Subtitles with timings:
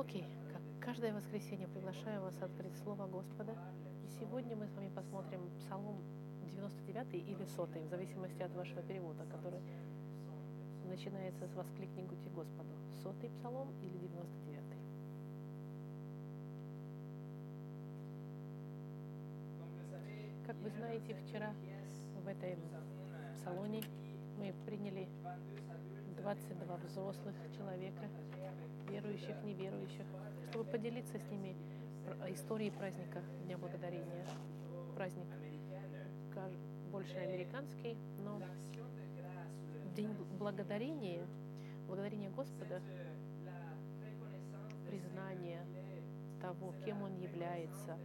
[0.00, 3.52] Окей, как каждое воскресенье приглашаю вас открыть Слово Господа.
[4.02, 6.02] И сегодня мы с вами посмотрим Псалом
[6.42, 9.60] 99 или 100, в зависимости от вашего перевода, который
[10.88, 12.70] начинается с «Воскликните Господу».
[13.02, 14.64] Сотый псалом или 99
[20.46, 21.52] Как вы знаете, вчера
[22.24, 22.56] в этой
[23.44, 23.82] салоне
[24.38, 25.10] мы приняли
[26.16, 28.08] 22 взрослых человека,
[28.88, 30.06] верующих, неверующих,
[30.50, 31.56] чтобы поделиться с ними
[32.28, 34.26] историей праздника Дня Благодарения.
[34.96, 35.26] Праздник
[36.90, 38.40] больше американский, но
[39.94, 41.26] День Благодарения,
[41.86, 42.80] благодарение Господа,
[44.88, 45.64] признание
[46.40, 47.96] того, кем Он является,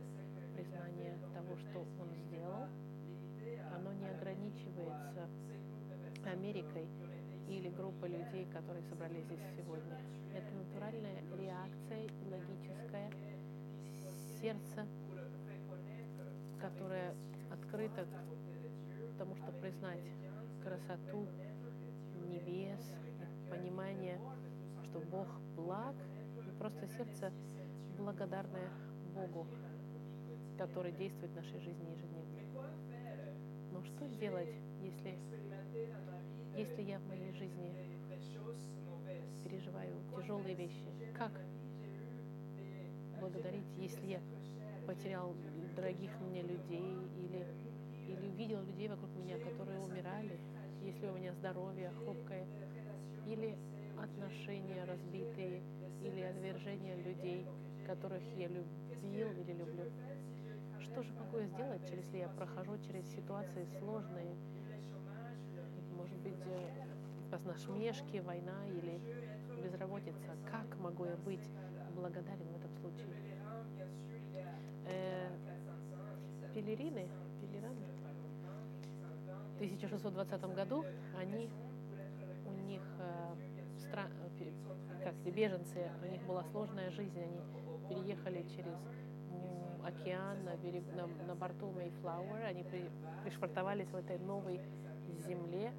[0.56, 2.68] признание того, что Он сделал,
[3.76, 5.28] оно не ограничивается
[6.26, 6.88] Америкой
[7.50, 9.98] или группой людей, которые собрались здесь сегодня.
[10.34, 13.12] Это натуральная реакция, логическая,
[14.42, 14.88] сердце,
[16.60, 17.16] которое
[17.52, 20.02] открыто к тому, чтобы признать
[20.64, 21.28] красоту
[22.28, 22.82] небес,
[23.50, 24.20] понимание,
[24.84, 25.96] что Бог благ,
[26.48, 27.32] и просто сердце
[27.98, 28.70] благодарное
[29.14, 29.48] Богу,
[30.58, 32.26] который действует в нашей жизни ежедневно.
[33.72, 35.18] Но что делать, если,
[36.56, 37.74] если я в моей жизни
[39.44, 40.88] переживаю тяжелые вещи?
[41.18, 41.32] Как
[43.20, 44.20] благодарить, если я
[44.88, 45.34] потерял
[45.76, 47.46] дорогих мне людей или,
[48.08, 50.40] или увидел людей вокруг меня, которые умирали,
[50.86, 52.46] если у меня здоровье хрупкое,
[53.28, 53.56] или
[54.02, 55.62] отношения разбитые,
[56.04, 57.46] или отвержение людей,
[57.88, 59.86] которых я любил или люблю.
[60.80, 64.55] Что же могу я сделать, если я прохожу через ситуации сложные?
[66.06, 69.02] Может быть, э, насмешки, война или
[69.64, 70.38] безработица.
[70.52, 71.50] Как могу я быть
[71.96, 73.10] благодарен в этом случае?
[74.86, 75.32] Э,
[76.54, 77.10] пелерины,
[77.42, 77.88] пелераны,
[79.54, 80.86] в 1620 году
[81.18, 81.50] они,
[82.46, 84.06] у них э, стра,
[85.04, 87.42] как беженцы, у них была сложная жизнь, они
[87.90, 88.76] переехали через
[89.84, 92.92] океан на, берег, на, на борту Mayflower, они при,
[93.24, 94.62] пришвартовались в этой новой
[95.28, 95.74] земле,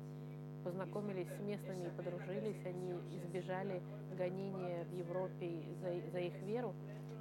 [0.66, 3.80] познакомились с местными и подружились, они избежали
[4.18, 6.74] гонения в Европе за, за их веру.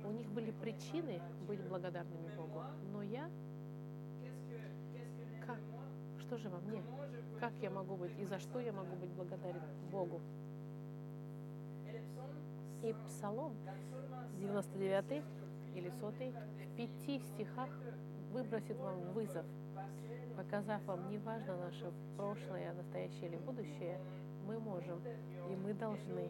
[0.04, 3.30] У них были причины быть благодарными Богу, но я
[5.46, 5.60] как?
[6.22, 6.82] Что же во мне?
[7.40, 9.62] Как я могу быть и за что я могу быть благодарен
[9.92, 10.22] Богу?
[12.82, 13.54] И Псалом
[14.40, 15.24] 99
[15.76, 17.70] или 100 в пяти стихах
[18.36, 19.46] выбросит вам вызов,
[20.36, 23.98] показав вам, неважно наше прошлое, настоящее или будущее,
[24.46, 25.02] мы можем
[25.50, 26.30] и мы должны,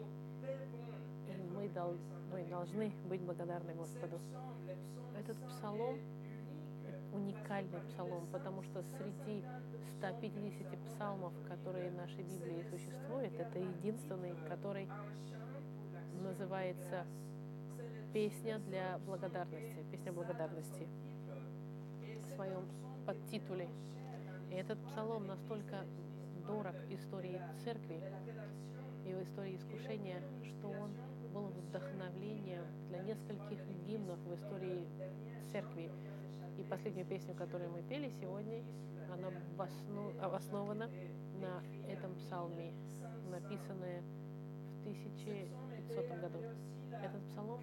[1.26, 1.96] и мы, дол,
[2.30, 4.20] мы должны быть благодарны Господу.
[5.18, 5.98] Этот псалом
[7.12, 9.44] уникальный псалом, потому что среди
[9.98, 14.88] 150 псалмов, которые в нашей Библии существуют, это единственный, который
[16.22, 17.04] называется
[18.12, 20.86] «Песня для благодарности», «Песня благодарности»
[22.36, 22.68] своем
[23.06, 23.68] подтитуле.
[24.50, 25.84] И этот псалом настолько
[26.46, 28.00] дорог истории церкви
[29.04, 30.90] и в истории искушения, что он
[31.32, 34.86] был вдохновлением для нескольких гимнов в истории
[35.50, 35.90] церкви.
[36.58, 38.62] И последнюю песню, которую мы пели сегодня,
[39.12, 39.28] она
[40.34, 40.90] основана
[41.40, 42.72] на этом псалме,
[43.30, 46.38] написанная в 1500 году.
[47.02, 47.60] Этот псалом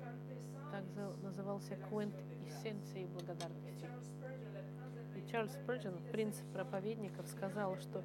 [0.72, 2.16] также назывался «Квент
[2.48, 3.88] эссенции благодарности».
[5.32, 8.04] Чарльз Спurgeon, принц проповедников, сказал, что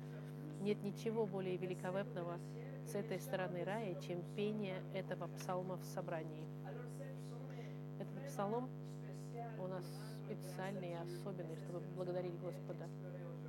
[0.60, 2.38] нет ничего более великовепного
[2.86, 6.44] с этой стороны рая, чем пение этого псалма в собрании.
[8.00, 8.68] Этот псалом
[9.58, 9.84] у нас
[10.24, 12.86] специальный и особенный, чтобы благодарить Господа.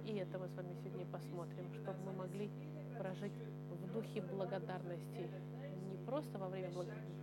[0.06, 2.50] И это мы с вами сегодня посмотрим, чтобы мы могли
[2.97, 3.34] прожить
[3.69, 5.29] в духе благодарности
[5.90, 6.72] не просто во время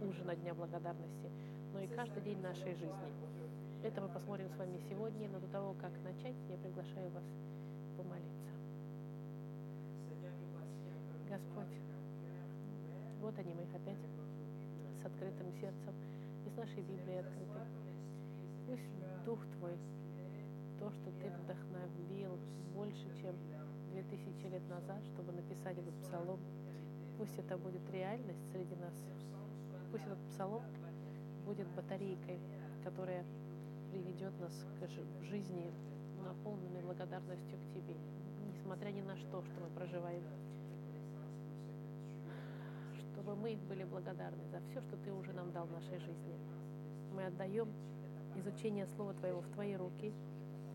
[0.00, 1.30] ужина Дня Благодарности,
[1.72, 3.45] но и каждый день нашей жизни.
[3.86, 7.22] Это мы посмотрим с вами сегодня, но до того, как начать, я приглашаю вас
[7.96, 8.50] помолиться.
[11.30, 11.78] Господь,
[13.20, 14.02] вот они мы опять
[15.00, 15.94] с открытым сердцем
[16.44, 17.62] и с нашей Библией открытой.
[18.66, 18.90] Пусть
[19.24, 19.78] Дух Твой,
[20.80, 22.40] то, что Ты вдохновил
[22.74, 23.36] больше, чем
[23.92, 26.40] две тысячи лет назад, чтобы написать этот псалом,
[27.18, 28.94] пусть это будет реальность среди нас.
[29.92, 30.64] Пусть этот псалом
[31.44, 32.40] будет батарейкой,
[32.82, 33.24] которая
[33.96, 35.72] приведет нас к жизни,
[36.22, 37.96] наполненной благодарностью к Тебе,
[38.46, 40.22] несмотря ни на что, что мы проживаем.
[42.92, 46.36] Что чтобы мы были благодарны за все, что Ты уже нам дал в нашей жизни.
[47.14, 47.68] Мы отдаем
[48.36, 50.12] изучение Слова Твоего в Твои руки.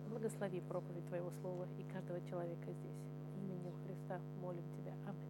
[0.09, 2.97] Благослови проповедь Твоего Слова и каждого человека здесь.
[3.37, 4.93] Именем Христа молим Тебя.
[5.05, 5.29] Аминь.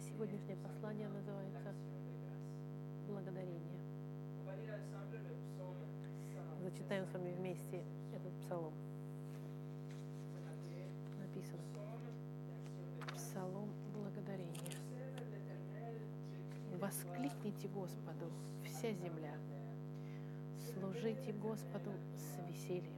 [0.00, 1.74] Сегодняшнее послание называется
[3.08, 3.75] «Благодарение».
[6.62, 7.82] Зачитаем с вами вместе
[8.12, 8.72] этот псалом.
[11.18, 11.62] Написано.
[13.14, 14.72] Псалом благодарения.
[16.80, 18.30] Воскликните Господу,
[18.64, 19.34] вся земля.
[20.72, 22.92] Служите Господу с весельем.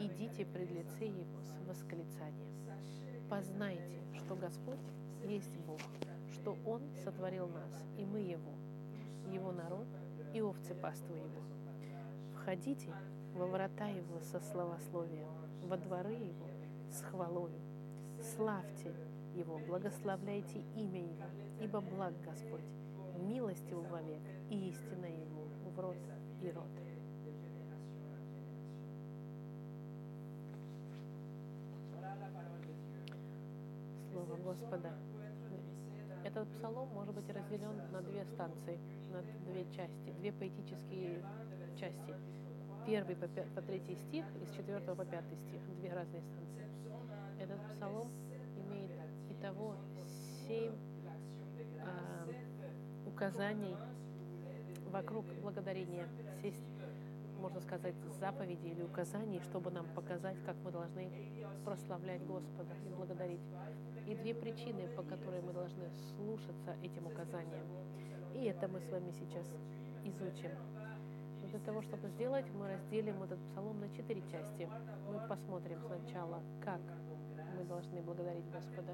[0.00, 2.54] Идите пред лице Его с восклицанием.
[3.30, 4.78] Познайте, что Господь
[5.24, 5.80] есть Бог,
[6.32, 8.52] что Он сотворил нас, и мы Его,
[9.32, 9.86] Его народ
[10.34, 11.42] и овцы паствы Его.
[12.34, 12.92] Входите
[13.34, 15.28] во врата Его со словословием,
[15.62, 16.48] во дворы Его
[16.90, 17.60] с хвалою.
[18.34, 18.92] Славьте
[19.34, 21.24] Его, благословляйте имя Его,
[21.60, 22.66] ибо благ Господь,
[23.16, 25.96] милость Его вовек и истина Его в род
[26.42, 26.64] и род.
[34.10, 34.92] Слово Господа.
[36.24, 38.80] Этот псалом может быть разделен на две станции,
[39.14, 41.22] на две части, две поэтические
[41.78, 42.14] части.
[42.84, 45.60] Первый по, по третий стих и с четвертого по пятый стих.
[45.78, 46.66] Две разные станции.
[47.40, 48.08] Этот псалом
[48.56, 48.90] имеет
[49.30, 49.76] итого
[50.46, 50.74] семь
[51.80, 52.28] а,
[53.06, 53.76] указаний
[54.90, 56.08] вокруг благодарения.
[56.42, 56.64] Сесть,
[57.40, 61.10] можно сказать, заповедей или указаний, чтобы нам показать, как мы должны
[61.64, 63.40] прославлять Господа и благодарить.
[64.06, 67.66] И две причины, по которым мы должны слушаться этим указаниям.
[68.44, 69.46] И это мы с вами сейчас
[70.04, 70.50] изучим.
[71.40, 74.68] Но для того, чтобы сделать, мы разделим этот псалом на четыре части.
[75.10, 76.82] Мы посмотрим сначала, как
[77.56, 78.92] мы должны благодарить Господа,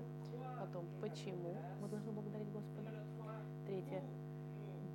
[0.61, 2.91] потом, почему мы должны благодарить Господа,
[3.67, 4.05] третье,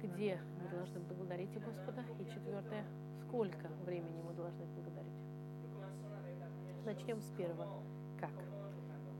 [0.02, 2.86] где мы должны благодарить Господа, и четвертое,
[3.28, 5.19] сколько времени мы должны благодарить.
[6.86, 7.84] Начнем с первого.
[8.18, 8.31] Как?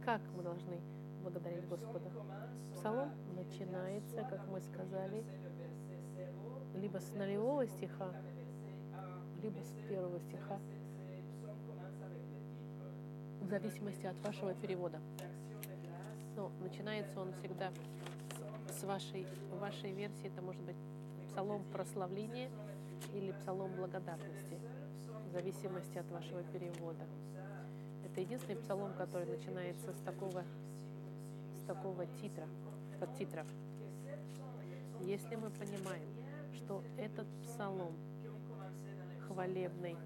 [0.06, 0.80] Как мы должны
[1.26, 2.12] благодарить Господа?
[2.76, 5.24] Псалом начинается, как мы сказали,
[6.76, 8.12] либо с нулевого стиха,
[9.42, 10.60] либо с первого стиха,
[13.42, 15.00] в зависимости от вашего перевода.
[16.36, 17.72] Но начинается он всегда
[18.70, 19.26] с вашей,
[19.60, 20.76] вашей версии, это может быть
[21.30, 22.50] псалом прославления
[23.14, 24.60] или псалом благодарности,
[25.28, 27.04] в зависимости от вашего перевода.
[28.04, 30.44] Это единственный псалом, который начинается с такого,
[31.66, 32.48] такого титра,
[33.00, 33.46] под титра.
[35.02, 36.10] Если мы понимаем,
[36.54, 37.96] что этот псалом
[39.28, 39.98] хвалебный,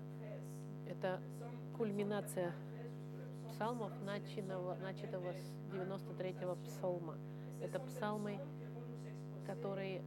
[0.88, 1.22] это
[1.78, 2.54] кульминация
[3.50, 7.18] псалмов, начатого, начатого с 93-го псалма.
[7.62, 8.40] Это псалмы,
[9.46, 10.02] которые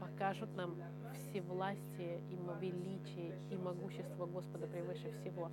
[0.00, 0.76] покажут нам
[1.14, 5.50] всевластие и величие и могущество Господа превыше всего.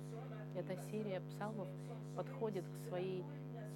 [0.54, 1.68] Эта серия псалмов
[2.16, 3.24] подходит к своей,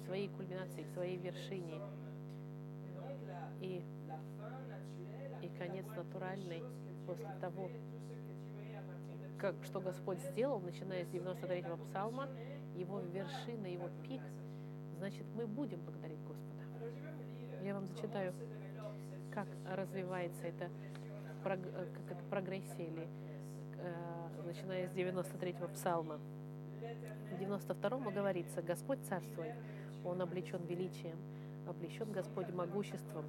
[0.05, 1.81] своей кульминации, к своей вершине.
[3.61, 3.83] И,
[5.41, 6.63] и конец натуральный
[7.05, 7.69] после того,
[9.37, 12.29] как, что Господь сделал, начиная с 93-го псалма,
[12.75, 14.21] его вершина, его пик,
[14.97, 16.63] значит, мы будем благодарить Господа.
[17.63, 18.33] Я вам зачитаю,
[19.33, 20.69] как развивается это,
[21.43, 23.07] как это прогрессия, или,
[23.77, 26.19] э, начиная с 93-го псалма.
[27.31, 29.55] В 92-м говорится, Господь царствует,
[30.05, 31.17] Он облечен величием,
[31.67, 33.25] облечен Господь могуществом.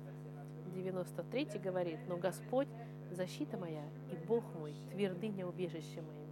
[0.75, 2.69] 93 говорит, но Господь
[3.11, 6.27] защита моя и Бог мой, твердыня убежища моего.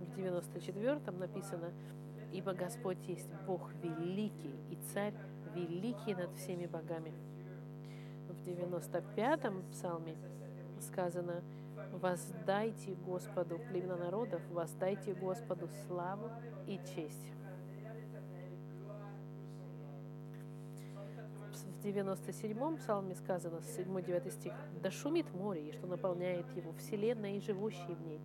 [0.00, 1.72] В 94-м написано,
[2.32, 5.14] ибо Господь есть Бог великий и Царь
[5.54, 7.12] великий над всеми богами.
[8.28, 10.16] В 95-м псалме
[10.80, 11.42] сказано,
[11.92, 16.30] воздайте Господу племена народов, воздайте Господу славу
[16.66, 17.32] и честь.
[21.78, 27.40] В 97-м псалме сказано, 7-9 стих, «Да шумит море, и что наполняет его, вселенная и
[27.40, 28.20] живущие в ней,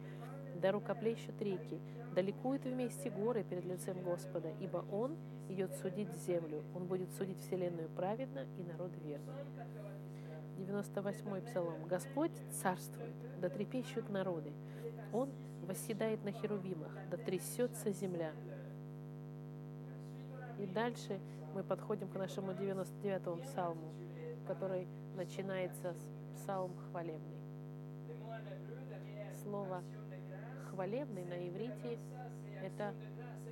[0.59, 1.79] да рукоплещут реки,
[2.15, 5.15] да ликуют вместе горы перед лицем Господа, ибо Он
[5.49, 9.33] идет судить землю, Он будет судить вселенную праведно и народ верно».
[10.57, 11.85] 98-й псалом.
[11.87, 14.51] «Господь царствует, да трепещут народы,
[15.11, 15.29] Он
[15.67, 18.33] восседает на херувимах, да трясется земля».
[20.57, 21.19] И дальше
[21.53, 23.93] мы подходим к нашему 99-му псалму,
[24.47, 27.37] который начинается с псалм хвалебный.
[29.43, 29.83] Слово
[30.71, 31.99] хвалебный на иврите–
[32.63, 32.93] это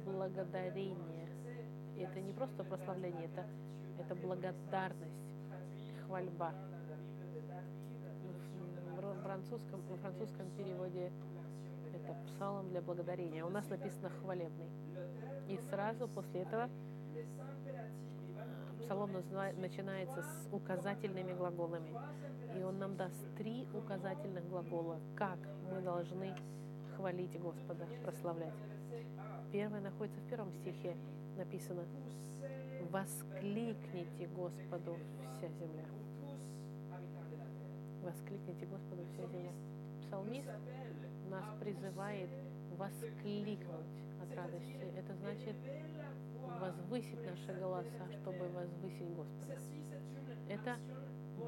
[0.05, 1.27] благодарение.
[1.97, 3.45] Это не просто прославление, это,
[3.99, 5.35] Это благодарность,
[6.05, 6.53] хвальба.
[8.97, 11.11] В французском, в французском переводе
[11.93, 13.45] это псалом для благодарения.
[13.45, 14.69] У нас написано хвалебный.
[15.47, 16.69] И сразу после этого
[18.91, 19.11] псалом
[19.57, 21.93] начинается с указательными глаголами.
[22.57, 25.39] И он нам даст три указательных глагола, как
[25.71, 26.35] мы должны
[26.97, 28.53] хвалить Господа, прославлять.
[29.53, 30.97] Первое находится в первом стихе,
[31.37, 31.85] написано
[32.91, 34.97] «Воскликните Господу
[35.37, 35.85] вся земля».
[38.03, 39.51] Воскликните Господу вся земля.
[40.01, 40.49] Псалмист
[41.29, 42.29] нас призывает
[42.77, 44.83] воскликнуть от радости.
[44.97, 45.55] Это значит
[46.59, 49.57] возвысить наши голоса, чтобы возвысить Господа.
[50.49, 50.77] Это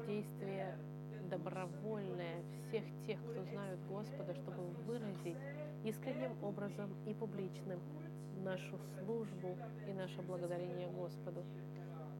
[0.06, 0.76] действие
[1.30, 5.36] добровольное всех тех, кто знают Господа, чтобы выразить
[5.84, 7.80] искренним образом и публичным
[8.42, 9.56] нашу службу
[9.88, 11.44] и наше благодарение Господу.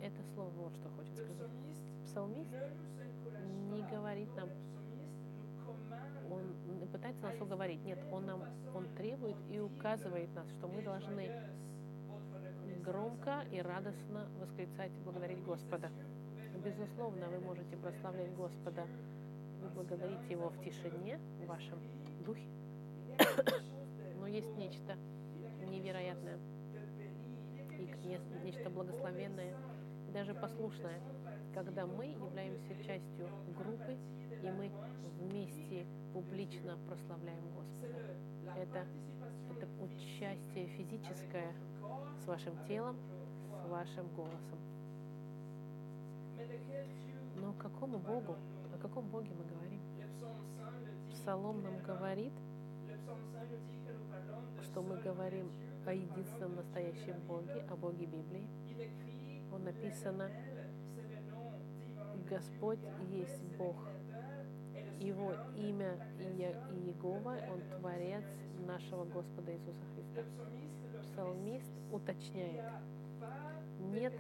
[0.03, 1.51] Это слово вот что хочет сказать.
[2.05, 2.55] Псалмист
[3.73, 4.49] не говорит нам,
[6.31, 7.85] он пытается нас уговорить.
[7.85, 8.43] Нет, он нам,
[8.75, 11.31] он требует и указывает нас, что мы должны
[12.85, 15.91] громко и радостно восклицать, благодарить Господа.
[16.65, 18.87] Безусловно, вы можете прославлять Господа,
[19.63, 21.79] вы благодарите Его в тишине, в вашем
[22.25, 22.49] духе.
[24.21, 24.97] Но есть нечто
[25.69, 26.39] невероятное
[27.79, 29.55] и нечто благословенное,
[30.13, 31.01] даже послушное,
[31.55, 33.97] когда мы являемся частью группы,
[34.43, 34.71] и мы
[35.21, 37.95] вместе публично прославляем Господа.
[38.57, 38.87] Это,
[39.51, 41.55] это участие физическое
[42.23, 42.97] с вашим телом,
[43.63, 44.59] с вашим голосом.
[47.37, 48.37] Но какому Богу,
[48.75, 49.81] о каком Боге мы говорим?
[51.13, 52.33] Псалом нам говорит,
[54.63, 55.51] что мы говорим
[55.87, 58.49] о единственном настоящем Боге, о Боге Библии.
[59.53, 60.31] Он написано,
[62.29, 63.77] Господь есть Бог.
[64.99, 68.25] Его имя Иегова, Он Творец
[68.67, 70.23] нашего Господа Иисуса Христа.
[71.03, 72.65] Псалмист уточняет,
[73.93, 74.15] нет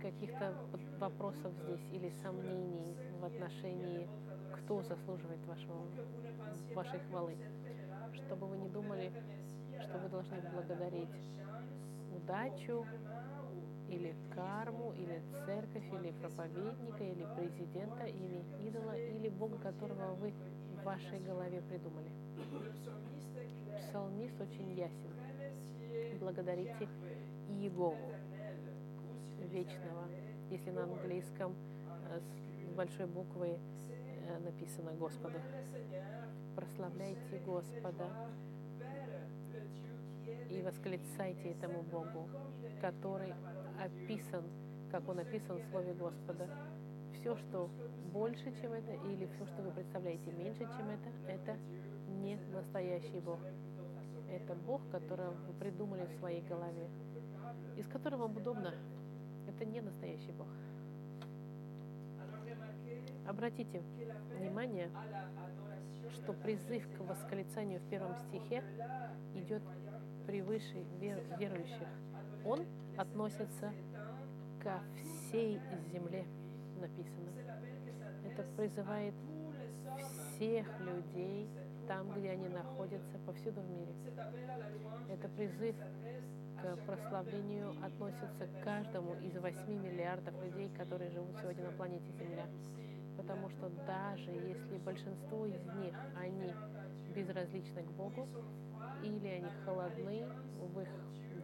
[0.00, 0.54] каких-то
[0.98, 4.08] вопросов здесь или сомнений в отношении,
[4.54, 5.86] кто заслуживает вашего,
[6.74, 7.36] вашей хвалы.
[8.12, 9.12] Чтобы вы не думали,
[9.80, 11.08] что вы должны благодарить
[12.14, 12.86] удачу,
[13.88, 20.32] или карму, или церковь, или проповедника, или президента, или идола, или Бога, которого вы
[20.80, 22.10] в вашей голове придумали.
[23.88, 26.18] Псалмист очень ясен.
[26.20, 26.88] Благодарите
[27.48, 27.96] Иегову,
[29.50, 30.04] вечного.
[30.50, 31.54] Если на английском
[32.10, 32.20] э,
[32.68, 35.40] с большой буквы э, написано Господа.
[36.54, 38.08] Прославляйте Господа
[40.50, 42.28] и восклицайте этому Богу,
[42.80, 43.34] который
[43.82, 44.44] описан,
[44.90, 46.48] как он описан в Слове Господа.
[47.14, 47.68] Все, что
[48.12, 51.56] больше, чем это, или все, что вы представляете меньше, чем это, это
[52.22, 53.40] не настоящий Бог.
[54.30, 56.88] Это Бог, которого вы придумали в своей голове,
[57.76, 58.74] из которого вам удобно.
[59.48, 60.48] Это не настоящий Бог.
[63.26, 63.82] Обратите
[64.38, 64.90] внимание,
[66.14, 68.62] что призыв к восклицанию в первом стихе
[69.34, 69.62] идет
[70.26, 71.88] превыше вер, верующих.
[72.44, 72.64] Он
[72.96, 73.72] относится
[74.62, 75.60] ко всей
[75.92, 76.24] земле,
[76.80, 77.30] написано.
[78.24, 79.14] Это призывает
[79.98, 81.48] всех людей
[81.86, 83.94] там, где они находятся, повсюду в мире.
[85.08, 85.76] Это призыв
[86.60, 92.46] к прославлению относится к каждому из 8 миллиардов людей, которые живут сегодня на планете Земля.
[93.16, 96.52] Потому что даже если большинство из них, они
[97.14, 98.26] безразличны к Богу,
[99.02, 100.26] или они холодны
[100.58, 100.88] в их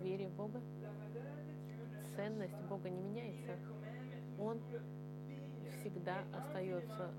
[0.02, 0.60] вере в Бога,
[2.16, 3.56] ценность Бога не меняется.
[4.38, 4.60] Он
[5.78, 7.10] всегда остается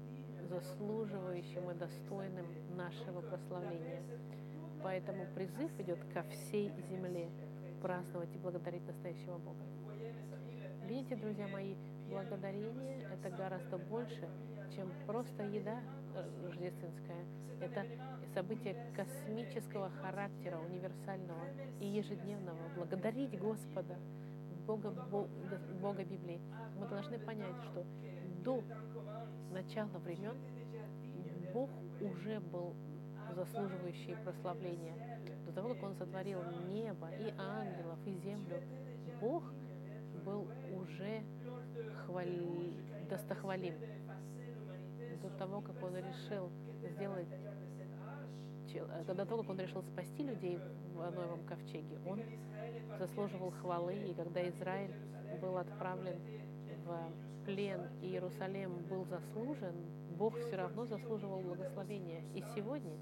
[0.50, 2.46] заслуживающим и достойным
[2.76, 4.02] нашего прославления.
[4.82, 7.30] Поэтому призыв идет ко всей земле
[7.82, 9.64] праздновать и благодарить настоящего Бога.
[10.86, 11.76] Видите, друзья мои,
[12.10, 14.28] благодарение– это гораздо больше,
[14.76, 15.80] чем просто еда
[16.44, 17.26] рождественская.
[17.62, 17.86] Это
[18.34, 21.46] событие космического характера, универсального
[21.80, 22.60] и ежедневного.
[22.76, 23.98] Благодарить Господа–
[24.65, 24.91] Бога,
[25.82, 26.39] Бога Библии,
[26.79, 27.86] мы должны понять, что
[28.43, 28.63] до
[29.51, 30.38] начала времен
[31.53, 31.70] Бог
[32.01, 32.74] уже был
[33.36, 34.93] заслуживающий прославления.
[35.46, 38.62] До того, как Он сотворил небо и ангелов, и землю,
[39.20, 39.43] Бог
[40.25, 41.24] был уже
[42.05, 42.25] хвал...
[43.10, 43.75] достохвалим.
[45.22, 46.50] До того, как Он решил
[46.91, 47.27] сделать
[48.82, 50.60] до того, как он решил спасти людей
[50.94, 52.22] в Новом ковчеге, он
[53.00, 54.94] заслуживал хвалы, и когда Израиль
[55.42, 56.20] был отправлен
[56.86, 59.75] в плен Иерусалим был заслужен,
[60.18, 62.22] Бог все равно заслуживал благословения.
[62.34, 62.96] И сегодня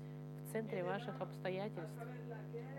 [0.44, 2.02] в центре ваших обстоятельств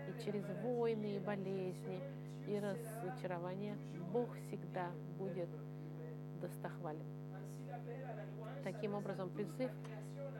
[0.07, 2.01] и через войны, и болезни,
[2.47, 3.77] и разочарования
[4.11, 5.49] Бог всегда будет
[6.41, 7.05] достохвален.
[8.63, 9.71] Таким образом, призыв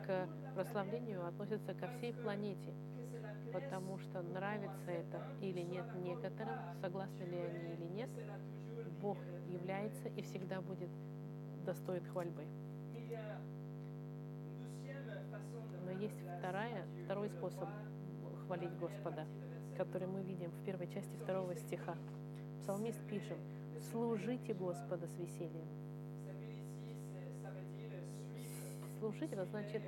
[0.06, 2.74] к прославлению относится ко всей планете,
[3.52, 8.10] потому что нравится это или нет некоторым, согласны ли они или нет,
[9.00, 9.18] Бог
[9.48, 10.90] является и всегда будет
[11.64, 12.44] достоин хвальбы.
[15.84, 17.68] Но есть вторая, второй способ
[18.46, 19.26] хвалить Господа,
[19.76, 21.96] который мы видим в первой части второго стиха.
[22.60, 23.38] Псалмист пишет,
[23.90, 25.83] «Служите Господа с весельем».
[29.04, 29.82] Служить это значит,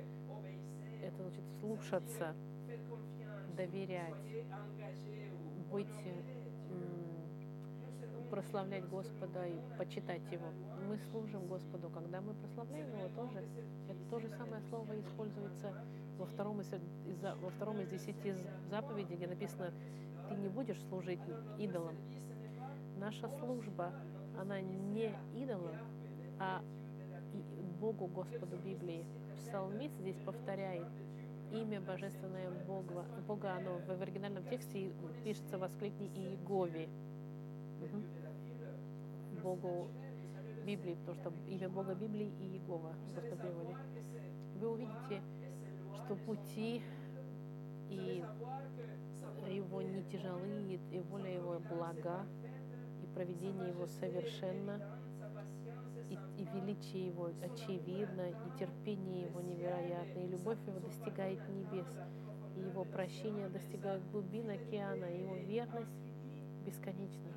[1.01, 2.35] это значит слушаться,
[3.55, 4.13] доверять,
[5.71, 5.87] быть
[8.29, 10.45] прославлять Господа и почитать Его.
[10.87, 13.43] Мы служим Господу, когда мы прославляем Его тоже.
[13.89, 15.73] Это то же самое слово используется
[16.19, 16.71] во втором из,
[17.41, 18.35] во втором из десяти
[18.69, 19.73] заповедей, где написано,
[20.29, 21.21] ты не будешь служить
[21.57, 21.95] идолам.
[22.99, 23.91] Наша служба,
[24.39, 25.75] она не идолам,
[26.37, 26.61] а
[27.79, 29.05] Богу Господу Библии.
[29.37, 30.87] Псалмист здесь повторяет
[31.51, 33.05] имя божественное Бога.
[33.27, 34.91] Бога, оно в оригинальном тексте
[35.23, 36.89] пишется «воскликни Иегове».
[37.81, 39.41] Угу.
[39.43, 39.87] Богу
[40.65, 43.37] Библии, потому что имя Бога Библии и Иегова просто.
[44.55, 45.21] Вы увидите,
[45.95, 46.81] что пути
[47.89, 48.23] и
[49.49, 52.25] его не тяжелые, и воля его блага,
[53.03, 54.81] и проведение его совершенно,
[56.09, 61.87] и, и величие его очевидно, и терпение его невероятно, и любовь его достигает небес,
[62.55, 65.91] и его прощение достигает глубин океана, и его верность
[66.65, 67.31] бесконечна.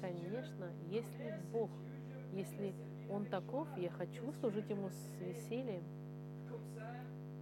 [0.00, 1.70] Конечно, если Бог,
[2.32, 2.74] если
[3.10, 5.82] Он таков, я хочу служить Ему с весельем.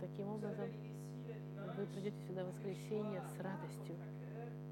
[0.01, 0.69] Таким образом,
[1.77, 3.97] вы придете сюда в воскресенье с радостью,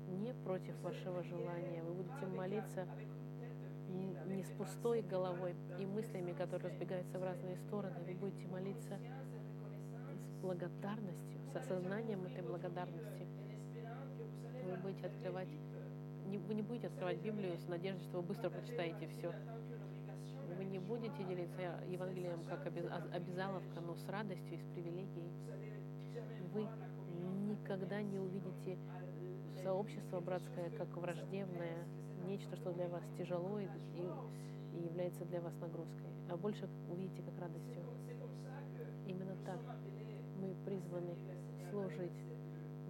[0.08, 1.82] не против вашего желания.
[1.82, 2.86] Вы будете молиться
[3.94, 7.96] не с пустой головой и мыслями, которые разбегаются в разные стороны.
[8.06, 8.98] Вы будете молиться
[10.28, 13.26] с благодарностью, с осознанием этой благодарности.
[14.64, 15.48] Вы будете открывать
[16.26, 19.32] не, вы не будете открывать Библию с надеждой, что вы быстро прочитаете все.
[20.56, 25.30] Вы не будете делиться Евангелием как обязаловка, но с радостью и с привилегией.
[26.52, 26.66] Вы
[27.48, 28.78] никогда не увидите
[29.62, 31.86] сообщество братское как враждебное,
[32.26, 37.38] нечто, что для вас тяжело и, и является для вас нагрузкой, а больше увидите как
[37.40, 37.82] радостью.
[39.06, 39.60] Именно так
[40.40, 41.14] мы призваны
[41.70, 42.24] служить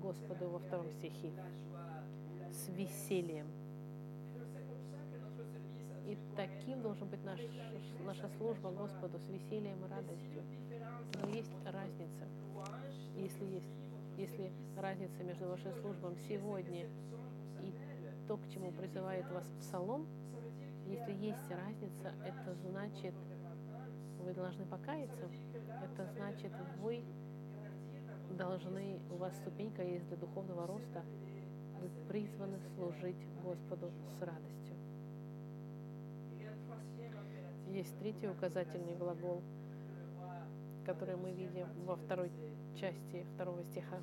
[0.00, 1.32] Господу во втором стихе
[2.50, 3.46] с весельем.
[6.06, 7.40] И таким должен быть наш,
[8.04, 10.42] наша служба Господу с весельем и радостью.
[11.22, 12.28] Но есть разница.
[13.16, 13.70] Если есть,
[14.18, 16.86] если разница между вашей службой сегодня
[18.26, 20.06] то, к чему призывает вас Псалом,
[20.86, 23.14] если есть разница, это значит,
[24.20, 25.28] вы должны покаяться.
[25.82, 27.04] Это значит, вы
[28.36, 31.02] должны, у вас ступенька есть для духовного роста,
[31.80, 34.74] вы призваны служить Господу с радостью.
[37.68, 39.42] Есть третий указательный глагол,
[40.86, 42.30] который мы видим во второй
[42.76, 43.98] части второго стиха.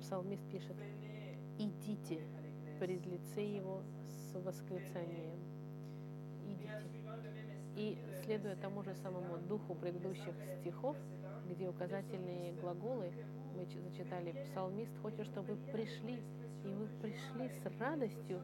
[0.00, 0.76] Псалмист пишет,
[1.58, 2.22] «Идите
[2.80, 5.38] пред лице его с восклицанием».
[6.46, 6.82] Идите.
[7.76, 10.96] И следуя тому же самому духу предыдущих стихов,
[11.48, 13.12] где указательные глаголы,
[13.54, 16.20] мы зачитали, псалмист хочет, чтобы вы пришли
[16.64, 18.40] и вы пришли с радостью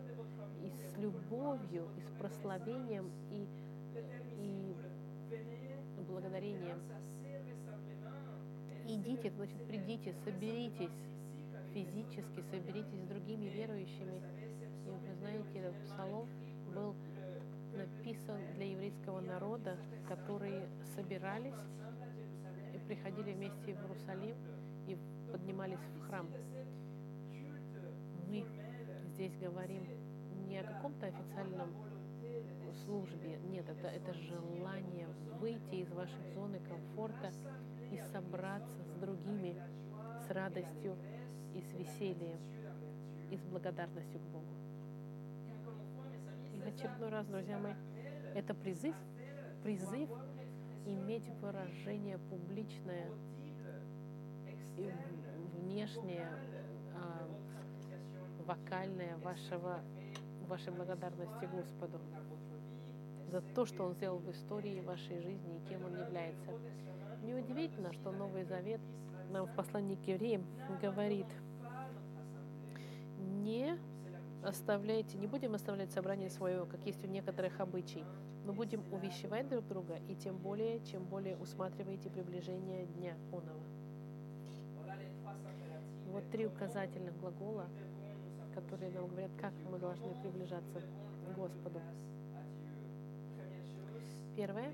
[0.62, 3.46] и с любовью, и с прославлением, и,
[4.38, 4.77] и
[6.09, 6.81] благодарением.
[8.87, 10.90] Идите, значит, придите, соберитесь
[11.76, 14.22] физически, соберитесь с другими верующими.
[14.86, 16.26] И вы знаете, этот псалом
[16.74, 16.94] был
[17.76, 19.76] написан для еврейского народа,
[20.08, 21.60] которые собирались
[22.74, 24.36] и приходили вместе в Иерусалим
[24.86, 24.96] и
[25.30, 26.26] поднимались в храм
[28.28, 28.44] мы
[29.14, 29.86] здесь говорим
[30.48, 31.74] не о каком-то официальном
[32.84, 33.38] службе.
[33.48, 35.08] Нет, это, это желание
[35.40, 37.30] выйти из вашей зоны комфорта
[37.90, 39.56] и собраться с другими
[40.26, 40.96] с радостью
[41.56, 42.38] и с весельем
[43.30, 44.54] и с благодарностью к Богу.
[46.54, 47.74] И в очередной раз, друзья мои,
[48.34, 48.94] это призыв,
[49.62, 50.10] призыв
[50.84, 53.08] иметь выражение публичное
[54.76, 54.92] и
[55.54, 56.28] внешнее,
[56.94, 57.26] а,
[58.46, 59.80] вокальная вашего,
[60.46, 62.00] вашей благодарности Господу.
[63.28, 66.52] за то, что Он сделал в истории вашей жизни и кем Он является.
[67.24, 68.80] Неудивительно, что Новый Завет
[69.30, 70.44] нам в послании к евреям
[70.80, 71.26] говорит,
[73.46, 73.78] не
[74.42, 78.04] оставляйте, не будем оставлять собрание свое, как есть у некоторых обычай,
[78.44, 83.62] но будем увещевать друг друга, и тем более, чем более усматриваете приближение дня оного.
[86.12, 87.66] Вот три указательных глагола,
[88.54, 91.80] которые нам говорят, как мы должны приближаться к Господу.
[94.37, 94.72] Первое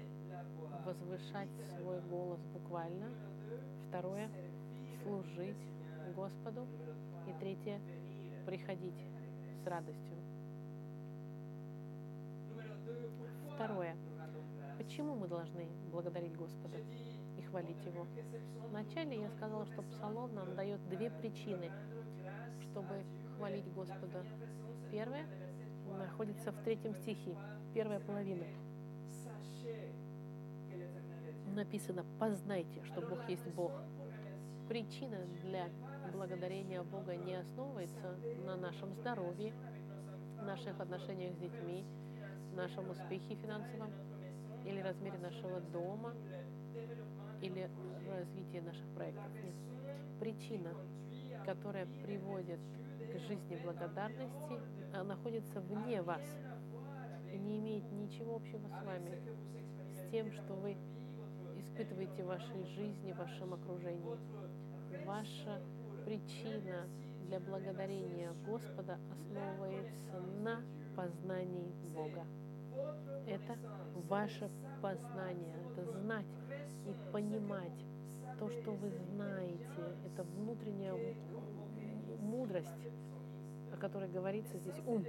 [0.86, 3.10] –возвышать свой голос буквально.
[3.88, 4.28] Второе–
[5.02, 5.56] служить
[6.14, 6.66] Господу.
[7.30, 7.80] И третье–
[8.46, 9.06] приходить
[9.62, 10.16] с радостью.
[13.54, 13.94] Второе.
[14.78, 16.78] Почему мы должны благодарить Господа
[17.38, 18.08] и хвалить Его?
[18.70, 21.70] Вначале я сказала, что Псалом нам дает две причины,
[22.62, 23.04] чтобы
[23.36, 24.24] хвалить Господа.
[24.90, 25.24] Первое
[25.98, 27.36] находится в третьем стихе,
[27.74, 28.46] первая половина.
[31.54, 33.70] Написано «Познайте, что Бог есть Бог».
[34.68, 35.68] Причина для
[36.10, 39.54] благодарения Бога не основывается на нашем здоровье,
[40.42, 41.84] наших отношениях с детьми,
[42.54, 43.90] нашем успехе финансовом
[44.64, 46.14] или размере нашего дома
[47.40, 47.70] или
[48.08, 49.32] развитии наших проектов.
[49.34, 49.54] Нет.
[50.18, 50.74] Причина,
[51.44, 52.60] которая приводит
[53.12, 54.60] к жизни благодарности,
[55.04, 56.22] находится вне вас
[57.32, 59.18] и не имеет ничего общего с вами,
[59.88, 60.76] с тем, что вы
[61.58, 64.18] испытываете в вашей жизни, в вашем окружении.
[65.06, 65.62] Ваша
[66.10, 66.88] причина
[67.28, 70.60] для благодарения Господа основывается на
[70.96, 72.26] познании Бога.
[73.28, 73.56] Это
[74.08, 74.50] ваше
[74.82, 76.26] познание, это знать
[76.88, 77.86] и понимать
[78.40, 79.94] то, что вы знаете.
[80.04, 81.14] Это внутренняя
[82.20, 82.88] мудрость,
[83.72, 85.04] о которой говорится здесь, ум.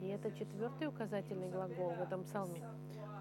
[0.00, 2.64] И это четвертый указательный глагол в этом псалме.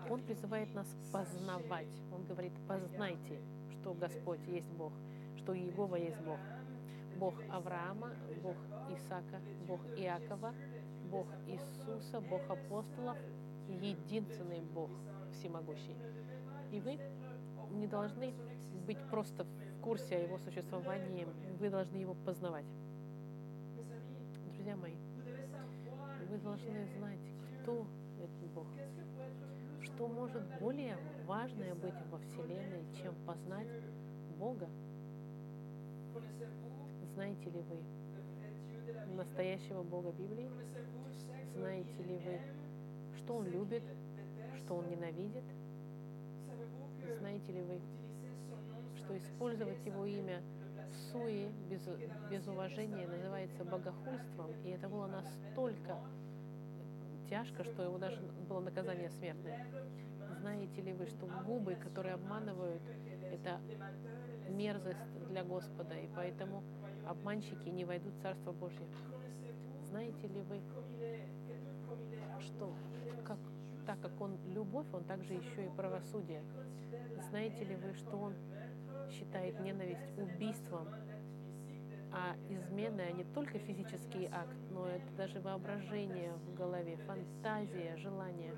[0.10, 2.02] Он призывает нас познавать.
[2.12, 4.92] Он говорит, познайте, что Господь есть Бог,
[5.50, 6.38] что Иегова есть Бог.
[7.18, 8.12] Бог Авраама,
[8.44, 8.56] Бог
[8.92, 10.54] Исаака, Бог Иакова,
[11.10, 13.18] Бог Иисуса, Бог апостолов,
[13.68, 14.92] единственный Бог
[15.32, 15.96] всемогущий.
[16.72, 17.00] И вы
[17.72, 18.32] не должны
[18.86, 21.28] быть просто в курсе о его существовании,
[21.60, 22.68] вы должны его познавать.
[24.54, 24.98] Друзья мои,
[26.30, 27.32] вы должны знать,
[27.64, 27.88] кто
[28.20, 28.68] этот Бог.
[29.82, 33.68] Что может более важное быть во Вселенной, чем познать
[34.38, 34.70] Бога?
[37.14, 40.50] Знаете ли вы настоящего Бога Библии?
[41.56, 42.40] Знаете ли вы,
[43.18, 43.84] что Он любит,
[44.58, 45.44] что Он ненавидит?
[47.20, 47.82] Знаете ли вы,
[48.98, 50.42] что использовать Его имя
[50.92, 51.82] в суе, без,
[52.30, 55.98] без уважения, называется богохульством, и это было настолько
[57.30, 59.68] тяжко, что его даже было наказание смертное.
[60.40, 62.82] Знаете ли вы, что губы, которые обманывают,
[63.32, 63.60] это
[64.50, 66.64] мерзость для Господа, и поэтому
[67.08, 68.86] обманщики не войдут в Царство Божье?
[69.90, 70.62] Знаете ли вы,
[72.40, 72.74] что
[73.26, 73.38] как,
[73.86, 76.44] так как Он любовь, Он также еще и правосудие?
[77.30, 78.34] Знаете ли вы, что Он
[79.10, 80.88] считает ненависть убийством,
[82.12, 88.54] а измена не только физический акт, но это даже воображение в голове, фантазия, желание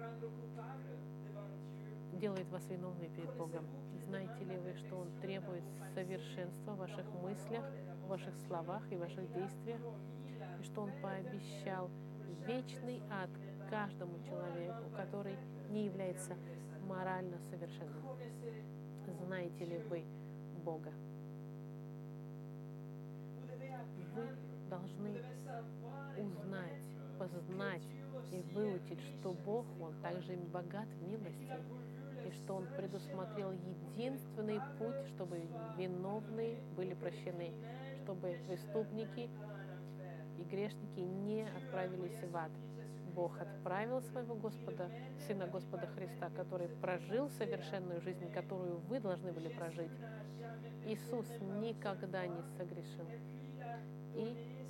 [2.22, 3.66] делает вас виновными перед Богом.
[4.06, 5.64] Знаете ли вы, что Он требует
[5.96, 7.66] совершенства в ваших мыслях,
[8.06, 9.82] в ваших словах и ваших действиях,
[10.60, 11.90] и что Он пообещал
[12.46, 13.30] вечный ад
[13.72, 15.36] каждому человеку, который
[15.72, 16.38] не является
[16.88, 18.04] морально совершенным.
[19.26, 20.04] Знаете ли вы
[20.64, 20.92] Бога?
[24.14, 24.28] Вы
[24.70, 25.24] должны
[26.20, 26.84] узнать,
[27.18, 27.88] познать
[28.32, 31.58] и выучить, что Бог, Он также богат в милости,
[32.28, 35.42] и что Он предусмотрел единственный путь, чтобы
[35.78, 37.52] виновные были прощены,
[38.04, 39.30] чтобы преступники
[40.38, 42.52] и грешники не отправились в ад.
[43.14, 44.90] Бог отправил своего Господа,
[45.28, 49.92] Сына Господа Христа, который прожил совершенную жизнь, которую вы должны были прожить.
[50.86, 51.28] Иисус
[51.62, 53.06] никогда не согрешил.
[54.16, 54.61] И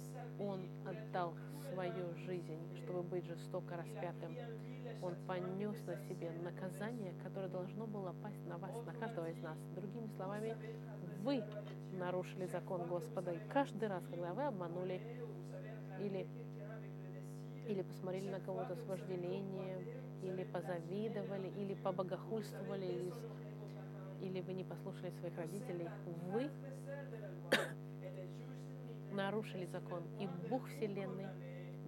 [0.42, 1.36] Он отдал
[1.72, 4.36] свою жизнь, чтобы быть жестоко распятым.
[5.02, 9.58] Он понес на себе наказание, которое должно было пасть на вас, на каждого из нас.
[9.76, 10.56] Другими словами,
[11.24, 11.44] вы
[11.94, 13.32] нарушили закон Господа.
[13.32, 15.02] И каждый раз, когда вы обманули
[16.00, 16.28] или,
[17.68, 19.86] или посмотрели на кого-то с вожделением,
[20.24, 23.14] или позавидовали, или побогохульствовали,
[24.22, 25.90] или, вы не послушали своих родителей,
[26.32, 26.50] вы
[29.12, 30.04] нарушили закон.
[30.20, 31.28] И Бог Вселенной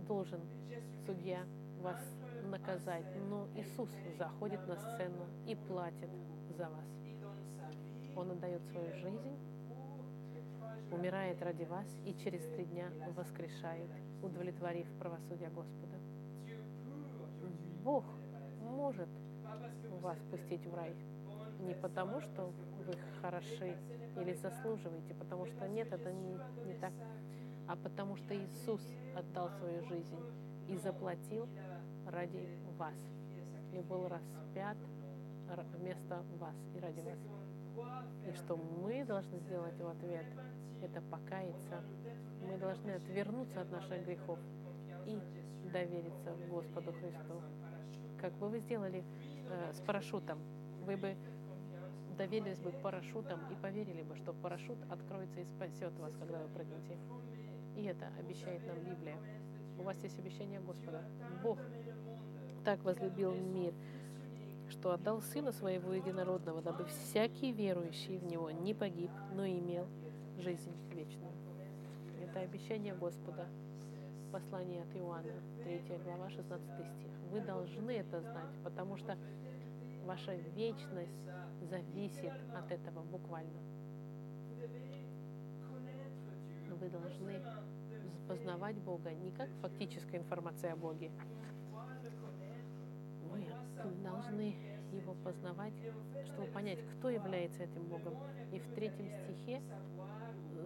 [0.07, 0.41] должен,
[1.05, 1.45] судья,
[1.81, 1.99] вас
[2.49, 6.09] наказать, но Иисус заходит на сцену и платит
[6.57, 6.85] за вас.
[8.15, 9.37] Он отдает свою жизнь,
[10.91, 13.89] умирает ради вас и через три дня воскрешает,
[14.21, 15.97] удовлетворив правосудие Господа.
[17.83, 18.05] Бог
[18.61, 19.09] может
[20.01, 20.95] вас пустить в рай
[21.63, 22.51] не потому, что
[22.83, 23.75] вы хороши
[24.19, 26.33] или заслуживаете, потому что нет, это не,
[26.65, 26.93] не так,
[27.67, 28.81] а потому что Иисус
[29.15, 30.19] отдал свою жизнь
[30.67, 31.47] и заплатил
[32.07, 32.95] ради вас
[33.73, 34.77] и был распят
[35.77, 37.19] вместо вас и ради вас.
[38.27, 40.25] И что мы должны сделать в ответ,
[40.81, 41.81] это покаяться.
[42.41, 44.39] Мы должны отвернуться от наших грехов
[45.05, 45.19] и
[45.71, 47.41] довериться Господу Христу.
[48.19, 49.03] Как бы вы сделали
[49.49, 50.39] э, с парашютом,
[50.85, 51.15] вы бы
[52.13, 56.97] доверились бы парашютам и поверили бы, что парашют откроется и спасет вас, когда вы прыгнете.
[57.75, 59.17] И это обещает нам Библия.
[59.79, 61.03] У вас есть обещание Господа.
[61.41, 61.59] Бог
[62.63, 63.73] так возлюбил мир,
[64.69, 69.87] что отдал Сына Своего Единородного, дабы всякий верующий в Него не погиб, но имел
[70.37, 71.33] жизнь вечную.
[72.21, 73.47] Это обещание Господа.
[74.31, 77.11] Послание от Иоанна, 3 глава, 16 стих.
[77.31, 79.15] Вы должны это знать, потому что
[80.03, 81.17] ваша вечность
[81.61, 83.59] зависит от этого буквально.
[86.69, 87.41] Вы должны
[88.27, 91.11] познавать Бога не как фактическая информация о Боге.
[93.31, 93.45] Вы
[94.03, 94.55] должны
[94.91, 95.73] его познавать,
[96.25, 98.17] чтобы понять, кто является этим Богом.
[98.51, 99.61] И в третьем стихе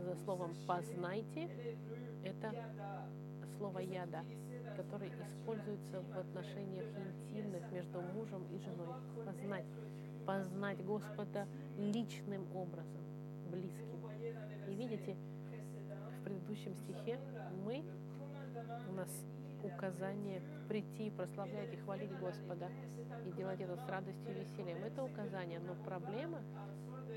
[0.03, 1.49] за словом «познайте»
[2.23, 2.53] это
[3.57, 4.23] слово «яда»,
[4.75, 8.87] которое используется в отношениях интимных между мужем и женой.
[9.25, 9.65] Познать.
[10.25, 13.01] Познать Господа личным образом,
[13.49, 13.87] близким.
[14.67, 15.15] И видите,
[16.19, 17.19] в предыдущем стихе
[17.65, 17.83] мы,
[18.89, 19.09] у нас
[19.63, 22.69] указание прийти, прославлять и хвалить Господа
[23.25, 24.83] и делать это с радостью и весельем.
[24.83, 26.41] Это указание, но проблема,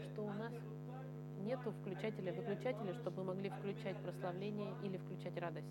[0.04, 0.52] что у нас
[1.42, 5.66] нету включателя, выключателя, чтобы мы могли включать прославление или включать радость.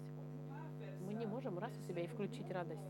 [1.10, 2.88] Мы не можем раз у себя и включить радость.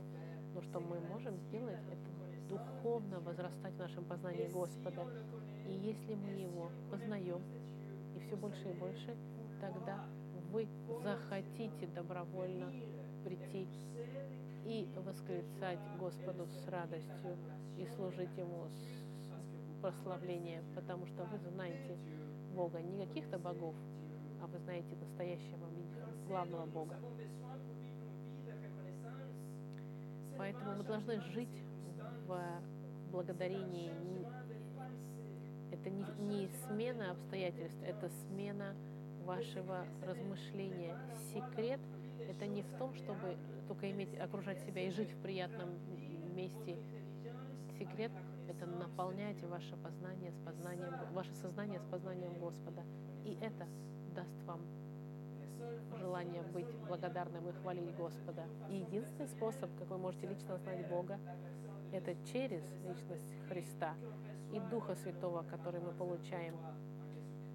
[0.54, 5.08] Но что мы можем сделать, это духовно возрастать в нашем познании Господа.
[5.66, 7.42] И если мы Его познаем,
[8.18, 9.16] и все больше и больше,
[9.62, 10.04] тогда
[10.52, 10.68] вы
[11.02, 12.74] захотите добровольно
[13.24, 13.66] прийти
[14.66, 17.38] и восклицать Господу с радостью
[17.78, 21.98] и служить Ему с прославлением, потому что вы знаете
[22.54, 23.76] Бога, не каких-то богов,
[24.42, 25.70] а вы знаете настоящего
[26.28, 26.98] главного Бога.
[30.40, 31.64] Поэтому мы должны жить
[32.26, 32.42] в
[33.12, 33.92] благодарении.
[35.70, 38.74] Это не, не смена обстоятельств, это смена
[39.26, 40.98] вашего размышления.
[41.34, 41.82] Секрет—
[42.30, 43.36] это не в том, чтобы
[43.68, 45.72] только иметь, окружать себя и жить в приятном
[46.34, 46.78] месте.
[47.78, 48.14] Секрет—
[48.48, 52.84] это наполнять ваше познание с познанием, ваше сознание с познанием Господа.
[53.26, 53.68] И это
[54.16, 54.62] даст вам
[55.98, 58.46] желание быть благодарным и хвалить Господа.
[58.70, 61.20] И единственный способ, как вы можете лично знать Бога,
[61.92, 63.96] это через личность Христа
[64.54, 66.56] и Духа Святого, который мы получаем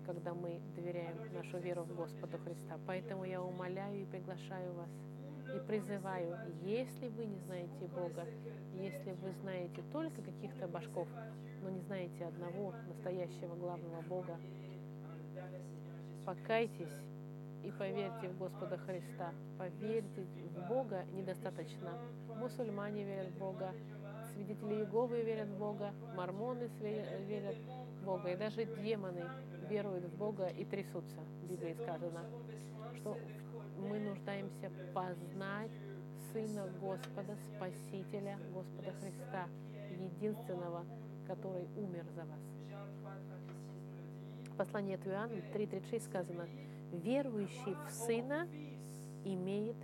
[0.07, 2.79] когда мы доверяем нашу веру в Господа Христа.
[2.87, 4.91] Поэтому я умоляю и приглашаю вас
[5.55, 8.27] и призываю, если вы не знаете Бога,
[8.75, 11.09] если вы знаете только каких-то башков,
[11.63, 14.39] но не знаете одного настоящего главного Бога,
[16.25, 16.93] покайтесь
[17.65, 19.33] и поверьте в Господа Христа.
[19.59, 21.99] Поверьте в Бога недостаточно.
[22.39, 23.73] Мусульмане верят в Бога,
[24.33, 26.69] свидетели Иеговы верят в Бога, мормоны
[27.27, 27.57] верят
[28.01, 29.25] в Бога, и даже демоны
[29.69, 32.21] веруют в Бога и трясутся, в Библии сказано,
[32.97, 33.17] что
[33.79, 35.71] мы нуждаемся познать
[36.33, 39.49] Сына Господа, Спасителя Господа Христа,
[39.99, 40.85] единственного,
[41.27, 42.41] который умер за вас.
[44.53, 46.47] В послании от Иоанна 3.36 сказано,
[47.01, 48.49] верующий в Сына
[49.25, 49.77] имеет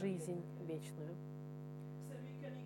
[0.00, 1.16] жизнь вечную.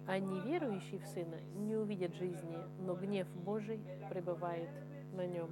[0.07, 3.81] А неверующий в Сына не увидит жизни, но гнев Божий
[4.11, 4.69] пребывает
[5.13, 5.51] на нем.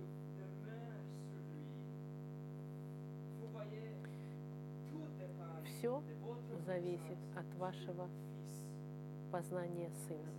[5.65, 6.03] Все
[6.67, 8.09] зависит от вашего
[9.31, 10.33] познания Сына,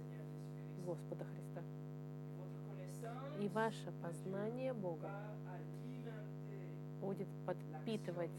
[0.86, 1.64] Господа Христа.
[3.40, 5.10] И ваше познание Бога
[7.02, 8.32] будет подпитывать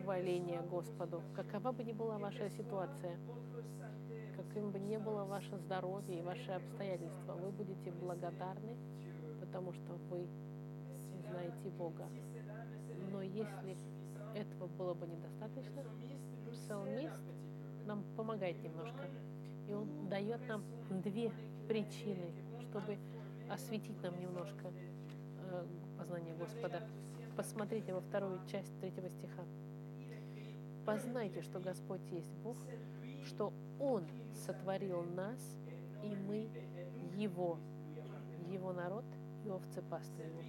[0.00, 3.16] хваление Господу, какова бы ни была ваша ситуация,
[4.36, 8.76] каким бы ни было ваше здоровье и ваши обстоятельства, вы будете благодарны,
[9.40, 10.26] потому что вы
[11.28, 12.06] знаете Бога.
[13.10, 13.76] Но если
[14.34, 15.82] этого было бы недостаточно,
[16.52, 17.20] псалмист
[17.86, 19.08] нам помогает немножко.
[19.68, 20.62] И Он дает нам
[21.02, 21.32] две
[21.68, 22.98] причины, чтобы
[23.50, 24.72] осветить нам немножко
[25.38, 25.66] э,
[25.98, 26.82] познание Господа.
[27.36, 29.42] Посмотрите во вторую часть третьего стиха.
[30.84, 32.56] Познайте, что Господь есть Бог,
[33.24, 35.40] что Он сотворил нас,
[36.02, 36.50] и мы
[37.16, 37.58] Его,
[38.50, 39.04] Его народ
[39.44, 40.42] и овцы пасты Его.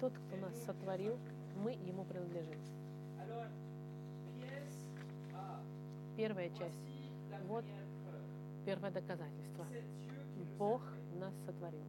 [0.00, 1.18] Тот, кто нас сотворил,
[1.56, 2.60] мы Ему принадлежим.
[6.16, 6.80] Первая часть.
[7.46, 7.64] Вот
[8.64, 9.66] первое доказательство.
[10.58, 10.82] Бог
[11.18, 11.84] нас сотворил.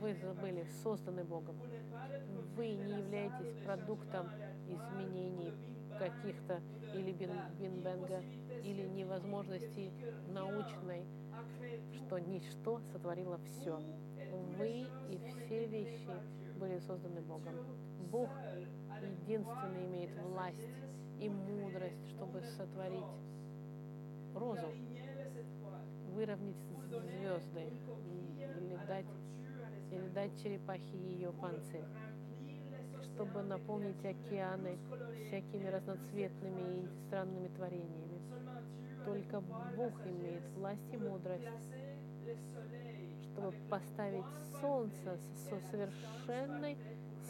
[0.00, 1.56] Вы были созданы Богом.
[2.56, 4.28] Вы не являетесь продуктом
[4.68, 5.52] изменений
[5.98, 6.60] каких-то
[6.94, 8.22] или бинбенга,
[8.62, 9.92] или невозможности
[10.28, 11.04] научной,
[11.94, 13.80] что ничто сотворило все.
[14.58, 16.12] Вы и все вещи
[16.58, 17.54] были созданы Богом.
[18.10, 18.30] Бог
[19.02, 20.68] единственный имеет власть
[21.20, 23.04] и мудрость, чтобы сотворить
[24.34, 24.72] розу,
[26.14, 26.56] выровнять
[26.90, 27.72] звезды
[28.88, 29.06] дать,
[29.92, 31.84] или дать черепахе ее панцирь,
[33.02, 34.78] чтобы наполнить океаны
[35.26, 38.20] всякими разноцветными и странными творениями.
[39.04, 39.40] Только
[39.76, 41.46] Бог имеет власть и мудрость,
[43.22, 44.26] чтобы поставить
[44.60, 46.76] солнце со совершенной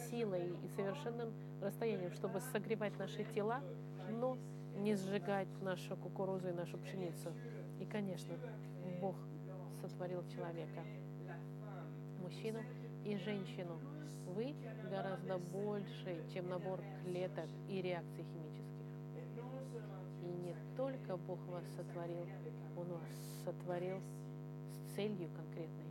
[0.09, 3.61] силой и совершенным расстоянием, чтобы согревать наши тела,
[4.09, 4.37] но
[4.77, 7.31] не сжигать нашу кукурузу и нашу пшеницу.
[7.79, 8.35] И, конечно,
[9.01, 9.15] Бог
[9.81, 10.83] сотворил человека,
[12.29, 12.59] мужчину
[13.05, 13.79] и женщину.
[14.35, 14.53] Вы
[14.89, 18.85] гораздо больше, чем набор клеток и реакций химических.
[20.21, 22.27] И не только Бог вас сотворил,
[22.77, 23.09] Он вас
[23.43, 23.99] сотворил
[24.71, 25.85] с целью конкретной.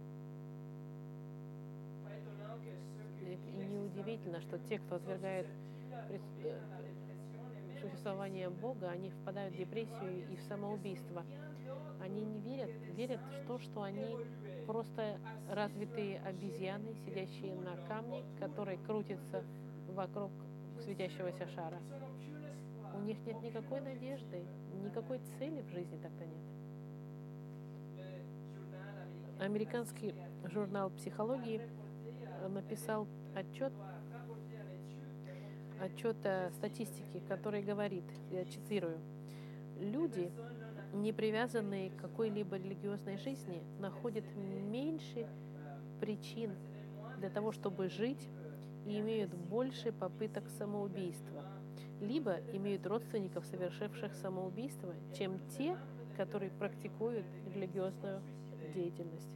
[3.20, 5.46] И неудивительно, что те, кто отвергает
[6.09, 6.18] э,
[7.81, 11.24] существование Бога, они впадают в депрессию и в самоубийство.
[12.09, 14.16] Они не верят, верят в то, что они
[14.66, 15.18] просто
[15.51, 19.44] развитые обезьяны, сидящие на камне, который крутится
[19.88, 20.31] вокруг
[20.83, 21.79] светящегося шара.
[22.94, 24.42] У них нет никакой надежды,
[24.83, 26.59] никакой цели в жизни тогда нет.
[29.38, 31.61] Американский журнал психологии
[32.49, 33.73] написал отчет,
[35.81, 38.99] отчет о статистике, который говорит, я цитирую,
[39.79, 40.33] люди,
[40.92, 45.29] не привязанные к какой-либо религиозной жизни, находят меньше
[46.01, 46.53] причин
[47.18, 48.29] для того, чтобы жить
[48.87, 51.44] и имеют больше попыток самоубийства,
[52.01, 55.77] либо имеют родственников, совершивших самоубийство, чем те,
[56.16, 58.22] которые практикуют религиозную
[58.74, 59.29] деятельность.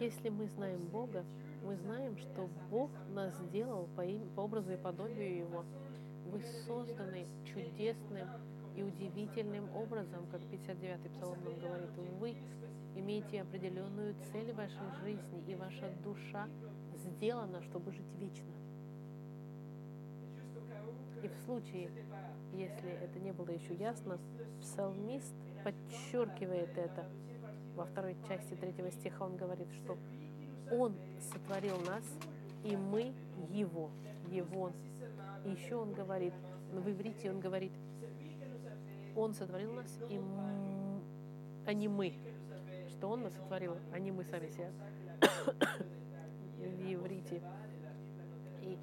[0.00, 1.24] Если мы знаем Бога,
[1.64, 5.64] мы знаем, что Бог нас сделал по, им, по образу и подобию Его.
[6.30, 8.28] Вы созданы чудесным
[8.76, 11.90] и удивительным образом, как 59-й псалом нам говорит.
[12.18, 12.36] Вы
[12.96, 16.48] имеете определенную цель в вашей жизни, и ваша душа
[16.96, 18.52] сделана, чтобы жить вечно.
[21.22, 21.90] И в случае,
[22.52, 24.18] если это не было еще ясно,
[24.60, 27.06] псалмист подчеркивает это–
[27.76, 29.96] во второй части третьего стиха он говорит, что
[30.72, 30.94] Он
[31.32, 32.04] сотворил нас,
[32.64, 33.12] и мы
[33.50, 33.90] Его.
[34.28, 34.72] Его.
[35.44, 36.32] И еще он говорит,
[36.72, 37.72] в иврите он говорит,
[39.14, 40.20] Он сотворил нас, и
[41.66, 42.14] а не мы.
[42.88, 44.70] Что Он нас сотворил, а не мы сами себя.
[46.58, 47.42] в иврите
[48.62, 48.78] и,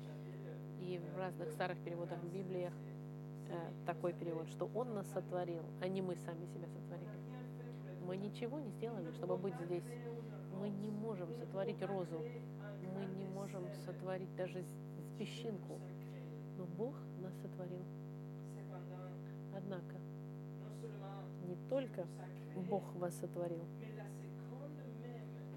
[0.80, 2.73] и в разных старых переводах в Библиях
[3.49, 7.10] э, такой перевод, что Он нас сотворил, а не мы сами себя сотворили.
[8.06, 9.84] Мы ничего не сделали, чтобы быть здесь.
[10.60, 12.22] Мы не можем сотворить розу.
[12.93, 14.63] Мы не можем сотворить даже
[15.17, 15.80] песчинку.
[16.58, 17.84] Но Бог нас сотворил.
[19.56, 19.95] Однако,
[21.48, 22.06] не только
[22.69, 23.63] Бог вас сотворил,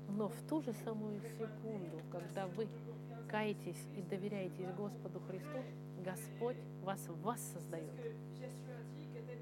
[0.09, 2.69] но в ту же самую секунду, когда вы
[3.29, 5.59] каетесь и доверяетесь Господу Христу,
[6.05, 7.94] Господь вас вас создает.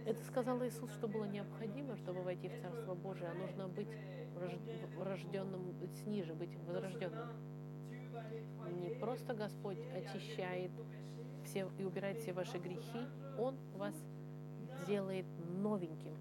[0.07, 3.89] Это сказал Иисус, что было необходимо, чтобы войти в Царство Божие, а нужно быть
[5.03, 5.75] рожденным,
[6.07, 7.29] ниже, быть возрожденным.
[8.81, 10.71] Не просто Господь очищает
[11.45, 13.07] все и убирает все ваши грехи,
[13.39, 13.95] Он вас
[14.87, 15.27] делает
[15.63, 16.17] новеньким.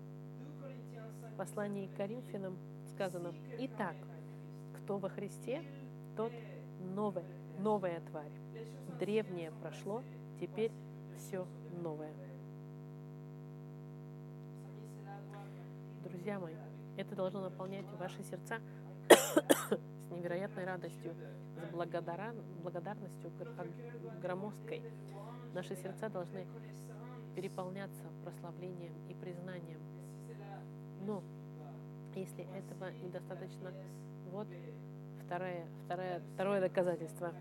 [1.34, 2.58] В послании к Коринфянам
[2.94, 3.96] сказано, «Итак,
[4.78, 5.64] кто во Христе,
[6.16, 6.34] тот
[6.96, 7.24] новый,
[7.60, 8.32] новая тварь.
[9.00, 10.04] Древнее прошло,
[10.40, 10.72] теперь
[11.18, 11.46] все
[11.82, 12.14] новое».
[16.04, 16.56] Друзья мои,
[17.00, 18.60] это должно наполнять ваши сердца
[19.10, 21.16] с невероятной радостью.
[22.34, 23.32] с благодарностью
[24.22, 24.84] громоздкой.
[25.54, 26.46] Наши сердца должны
[27.36, 29.80] переполняться прославлением и признанием.
[31.06, 31.24] Но
[32.16, 33.72] если этого недостаточно,
[34.32, 34.48] вот
[35.26, 37.34] второе, второе, второе доказательство,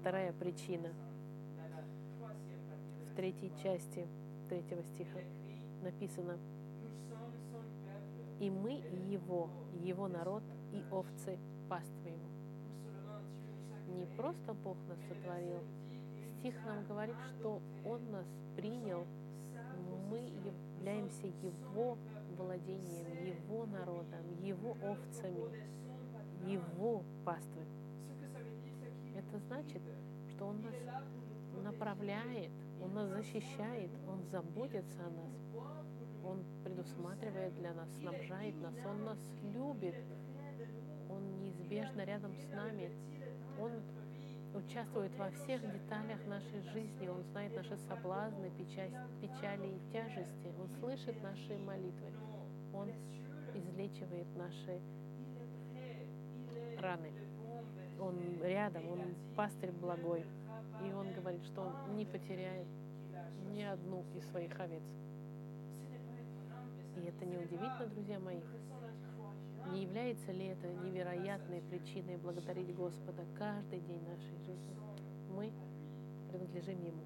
[0.00, 0.88] вторая причина.
[3.12, 4.08] В третьей части
[4.48, 5.20] третьего стиха
[5.84, 6.36] написано,
[8.40, 9.48] «И мы Его,
[9.80, 12.34] Его народ и овцы паства Его».
[13.96, 15.60] Не просто Бог нас сотворил,
[16.38, 18.26] стих нам говорит, что Он нас
[18.56, 19.06] принял,
[20.10, 21.96] мы являемся Его
[22.36, 25.66] владением, Его народом, Его овцами,
[26.46, 27.66] Его паствой.
[29.16, 29.82] Это значит,
[30.30, 30.74] что Он нас
[31.62, 32.50] направляет,
[32.82, 35.83] Он нас защищает, Он заботится о нас,
[36.26, 39.96] Он предусматривает для нас, снабжает нас, Он нас любит,
[41.08, 42.90] Он неизбежно рядом с нами,
[43.58, 43.72] Он
[44.54, 51.22] участвует во всех деталях нашей жизни, Он знает наши соблазны, печали и тяжести, Он слышит
[51.22, 52.12] наши молитвы,
[52.72, 52.90] Он
[53.54, 54.80] излечивает наши
[56.80, 57.12] раны.
[58.00, 60.24] Он рядом, Он пастырь благой.
[60.84, 62.66] И Он говорит, что Он не потеряет
[63.52, 64.82] ни одну из своих овец.
[66.96, 68.40] И это не удивительно, друзья мои.
[69.72, 74.76] Не является ли это невероятной причиной благодарить Господа каждый день нашей жизни?
[75.30, 75.52] Мы
[76.30, 77.02] принадлежим Ему.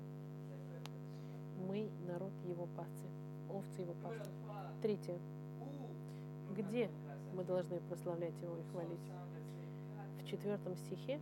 [1.66, 3.06] Мы народ Его пасцы,
[3.48, 4.30] овцы Его пасты.
[4.82, 5.18] Третье.
[6.56, 6.90] Где
[7.34, 9.12] мы должны прославлять Его и хвалить?
[10.20, 11.20] В четвертом стихе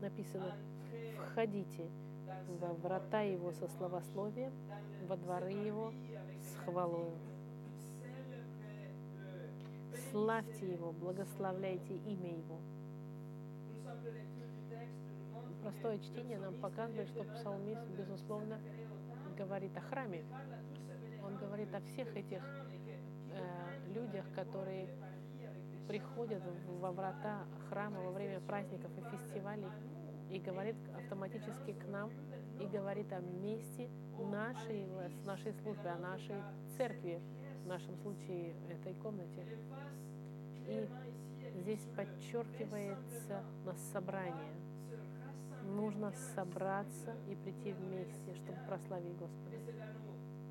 [0.00, 0.56] написано
[1.26, 1.88] «Входите
[2.60, 4.52] во врата Его со словословием,
[5.06, 5.92] во дворы Его
[6.42, 7.12] с хвалою».
[10.10, 12.60] Славьте Его, благословляйте имя Его.
[15.62, 18.60] Простое чтение нам показывает, что псалмист, безусловно,
[19.36, 20.24] говорит о храме.
[21.24, 24.88] Он говорит о всех этих э, людях, которые
[25.88, 26.42] приходят
[26.80, 29.70] во врата храма во время праздников и фестивалей
[30.30, 32.10] и говорит автоматически к нам
[32.60, 33.88] и говорит о месте
[34.18, 34.86] нашей,
[35.24, 36.36] нашей службы, о нашей
[36.76, 37.20] церкви,
[37.64, 39.42] в нашем случае этой комнате.
[40.68, 40.86] И
[41.62, 44.54] здесь подчеркивается на собрание.
[45.64, 49.56] Нужно собраться и прийти вместе, чтобы прославить Господа.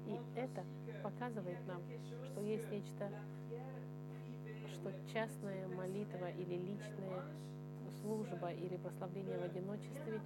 [0.08, 0.64] И это
[1.04, 1.82] показывает нам,
[2.26, 3.10] что есть нечто,
[4.74, 7.24] что частная молитва или личная
[8.02, 10.20] служба или прославление в одиночестве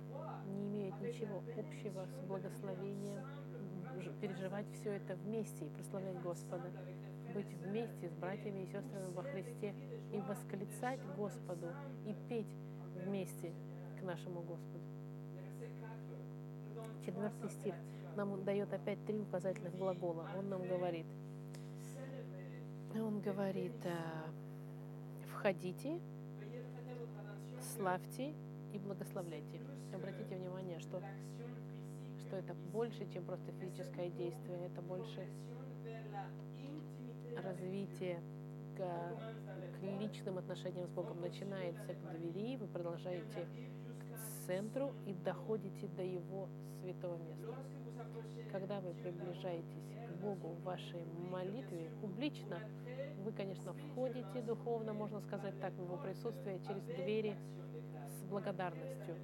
[0.47, 3.21] не имеют ничего общего с благословением
[4.21, 6.71] переживать все это вместе и прославлять Господа
[7.33, 9.73] быть вместе с братьями и сестрами во Христе
[10.11, 11.67] и восклицать Господу
[12.05, 12.55] и петь
[12.95, 13.53] вместе
[13.99, 14.83] к нашему Господу.
[17.05, 17.75] Четвертый стих
[18.15, 20.27] нам дает опять три указательных глагола.
[20.37, 21.05] Он нам говорит,
[22.95, 23.95] он говорит, э,
[25.31, 25.99] входите,
[27.75, 28.33] славьте
[28.73, 29.61] и благословляйте.
[29.93, 31.01] Обратите внимание, что,
[32.27, 35.25] что это больше, чем просто физическое действие, это больше
[37.37, 38.21] развитие
[38.75, 45.87] к, к личным отношениям с Богом начинается к двери, вы продолжаете к центру и доходите
[45.87, 46.49] до Его
[46.81, 47.55] святого места.
[48.51, 52.59] Когда вы приближаетесь к Богу в вашей молитве публично,
[53.23, 57.37] вы, конечно, входите духовно, можно сказать так, в Его присутствие через двери
[58.09, 59.15] с благодарностью.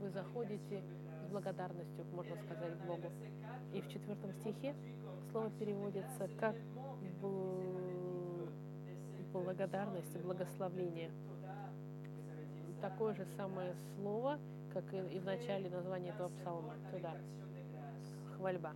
[0.00, 0.82] Вы заходите
[1.34, 3.10] благодарностью, можно сказать, Богу.
[3.72, 4.74] И в четвертом стихе
[5.32, 6.54] слово переводится как
[9.32, 11.10] благодарность благословление.
[12.80, 14.38] Такое же самое слово,
[14.72, 16.74] как и в начале названия этого псалма.
[16.92, 17.16] Туда.
[18.36, 18.72] Хвальба.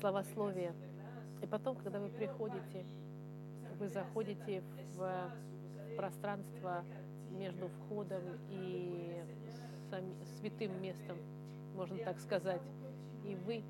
[0.00, 0.72] Словословие.
[1.42, 2.86] И потом, когда вы приходите,
[3.78, 4.62] вы заходите
[4.94, 5.30] в
[5.96, 6.82] пространство
[7.30, 9.11] между входом и
[10.38, 11.16] святым местом,
[11.74, 12.62] можно так сказать.
[13.24, 13.62] И вы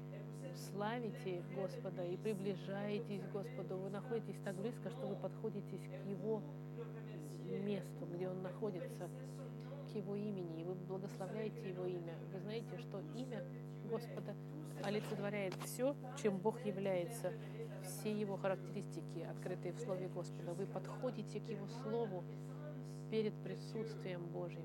[0.55, 6.43] славите Господа и приближаетесь к Господу, вы находитесь так близко, что вы подходитесь к Его
[7.64, 9.09] месту, где Он находится,
[9.91, 12.14] к Его имени, и вы благословляете Его имя.
[12.33, 13.45] Вы знаете, что имя
[13.91, 14.35] Господа
[14.83, 17.33] олицетворяет все, чем Бог является,
[17.83, 20.55] все Его характеристики, открытые в Слове Господа.
[20.55, 22.25] Вы подходите к Его Слову
[23.11, 24.64] перед присутствием Божьим.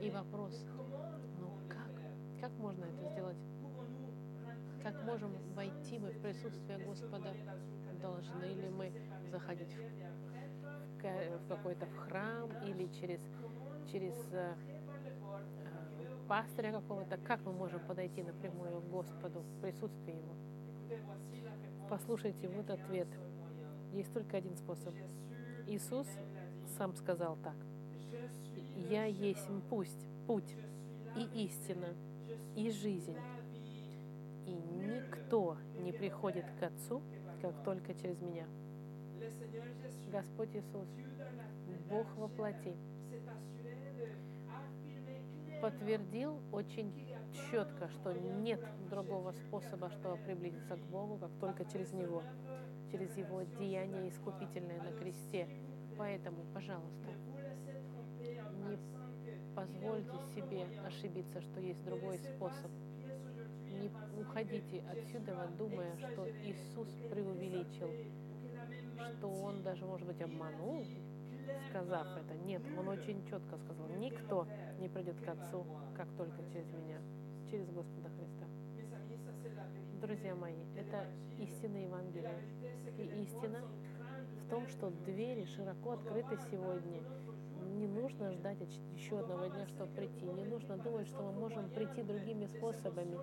[0.00, 0.64] И вопрос,
[1.38, 2.40] ну как?
[2.40, 3.36] Как можно это сделать?
[4.82, 7.34] Как можем войти мы в присутствие Господа?
[8.00, 8.92] Должны ли мы
[9.30, 10.00] заходить в
[11.02, 13.20] в какой-то храм или через,
[13.90, 14.54] через э,
[15.22, 20.34] э, пастыря какого-то, как мы можем подойти напрямую к Господу в присутствии Его?
[21.88, 23.08] Послушайте, вот ответ.
[23.92, 24.94] Есть только один способ.
[25.66, 26.06] Иисус
[26.76, 27.56] сам сказал так.
[28.88, 30.56] «Я есть пусть, путь
[31.16, 31.88] и истина,
[32.56, 33.16] и жизнь.
[34.46, 37.02] И никто не приходит к Отцу,
[37.42, 38.46] как только через меня».
[40.10, 40.88] Господь Иисус,
[41.88, 42.74] Бог во плоти,
[45.60, 46.92] подтвердил очень
[47.50, 52.22] четко, что нет другого способа, чтобы приблизиться к Богу, как только через Него,
[52.90, 55.48] через Его деяние искупительное на кресте.
[55.98, 57.08] Поэтому, пожалуйста,
[59.60, 62.70] позвольте себе ошибиться, что есть другой способ.
[63.80, 63.90] Не
[64.20, 67.90] уходите отсюда, думая, что Иисус преувеличил,
[69.18, 70.84] что Он даже, может быть, обманул,
[71.68, 72.34] сказав это.
[72.44, 74.46] Нет, Он очень четко сказал, никто
[74.78, 76.98] не придет к Отцу, как только через меня,
[77.50, 78.46] через Господа Христа.
[80.00, 81.06] Друзья мои, это
[81.38, 82.40] истина Евангелия.
[82.96, 83.62] И истина
[84.44, 87.02] в том, что двери широко открыты сегодня.
[87.80, 88.58] Не нужно ждать
[88.94, 90.26] еще одного дня, чтобы прийти.
[90.26, 93.16] Не нужно думать, что мы можем прийти другими способами,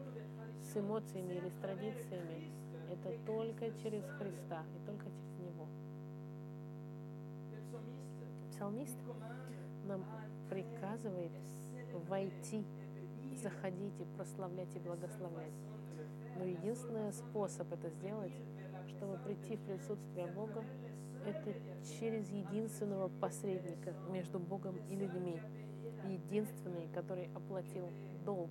[0.63, 2.51] с эмоциями или с традициями.
[2.89, 5.67] Это только через Христа и только через Него.
[8.49, 8.97] Псалмист
[9.85, 10.03] нам
[10.49, 11.33] приказывает
[12.09, 12.65] войти,
[13.35, 15.53] заходить и прославлять и благословлять.
[16.35, 18.33] Но единственный способ это сделать,
[18.87, 20.63] чтобы прийти в присутствие Бога,
[21.27, 21.53] это
[21.99, 25.41] через единственного посредника между Богом и людьми.
[26.05, 27.89] Единственный, который оплатил
[28.25, 28.49] долг,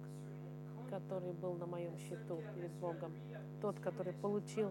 [0.90, 3.12] который был на моем счету перед Богом.
[3.60, 4.70] Тот, который получил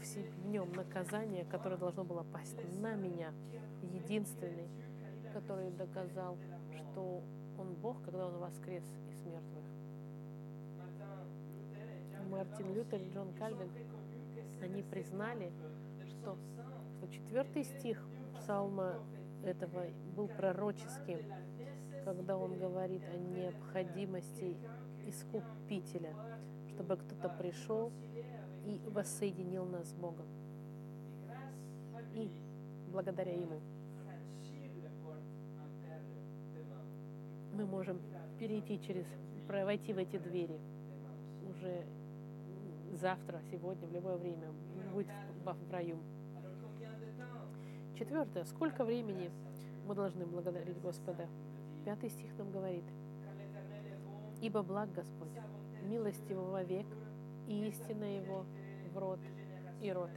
[0.00, 3.32] в нем наказание, которое должно было пасть на меня.
[3.82, 4.68] Единственный,
[5.32, 6.36] который доказал,
[6.74, 7.22] что
[7.58, 9.64] Он Бог, когда Он воскрес из мертвых.
[12.30, 13.68] Мартин Лютер и Джон Кальвин,
[14.62, 15.52] они признали,
[16.06, 16.36] что,
[17.08, 18.94] четвертый стих псалма
[19.44, 19.86] этого
[20.16, 21.18] был пророческим,
[22.04, 24.56] когда он говорит о необходимости
[25.06, 26.14] искупителя,
[26.68, 27.92] чтобы кто-то пришел
[28.66, 30.26] и воссоединил нас с Богом.
[32.14, 32.30] И
[32.92, 33.60] благодаря Ему
[37.52, 38.00] мы можем
[38.38, 39.06] перейти через,
[39.48, 40.58] войти в эти двери
[41.48, 41.84] уже
[43.00, 44.52] завтра, сегодня, в любое время,
[44.94, 45.08] быть
[45.44, 45.98] в, в раю.
[47.98, 48.44] Четвертое.
[48.44, 49.30] Сколько времени
[49.86, 51.28] мы должны благодарить Господа?
[51.84, 52.84] Пятый стих нам говорит.
[54.40, 55.36] «Ибо благ Господь,
[55.84, 56.86] милость Его вовек,
[57.46, 58.44] и истина Его
[58.92, 59.20] в род
[59.80, 60.10] и род».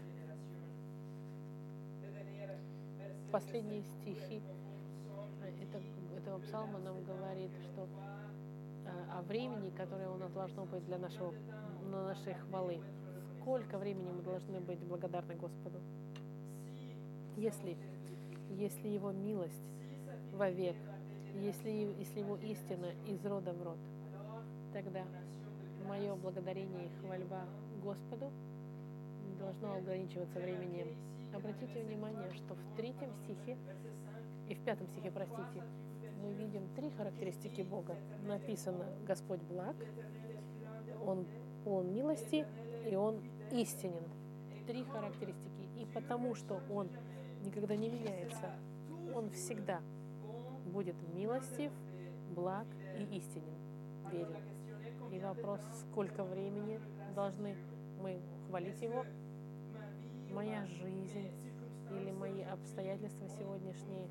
[3.32, 4.42] Последние стихи
[5.62, 5.82] это,
[6.18, 7.88] этого псалма нам говорит, что
[9.12, 11.34] о времени, которое у нас должно быть для нашего
[11.92, 12.82] на нашей хвалы.
[13.42, 15.80] Сколько времени мы должны быть благодарны Господу?
[17.38, 17.78] Если,
[18.52, 19.62] если Его милость
[20.34, 20.76] вовек,
[21.36, 21.70] если,
[22.00, 23.78] если Его истина из рода в род,
[24.74, 25.04] тогда
[25.88, 27.46] мое благодарение и хвальба
[27.84, 28.32] Господу
[29.40, 30.88] должно ограничиваться временем.
[31.34, 33.58] Обратите внимание, что в третьем стихе
[34.48, 35.62] и в пятом стихе, простите,
[36.24, 37.96] мы видим три характеристики Бога.
[38.26, 39.76] Написано «Господь благ»,
[41.06, 41.26] Он
[41.66, 42.46] он милости,
[42.90, 43.20] и Он
[43.52, 44.04] истинен.
[44.68, 45.68] Три характеристики.
[45.78, 46.90] И потому что Он
[47.46, 48.52] никогда не меняется,
[49.16, 49.82] Он всегда
[50.66, 51.72] будет милостив,
[52.32, 52.68] благ
[52.98, 53.56] и истинен,
[54.12, 54.44] верен.
[55.12, 56.80] И вопрос, сколько времени
[57.16, 57.56] должны
[58.02, 59.06] мы хвалить Его?
[60.34, 61.32] Моя жизнь
[61.92, 64.10] или мои обстоятельства сегодняшние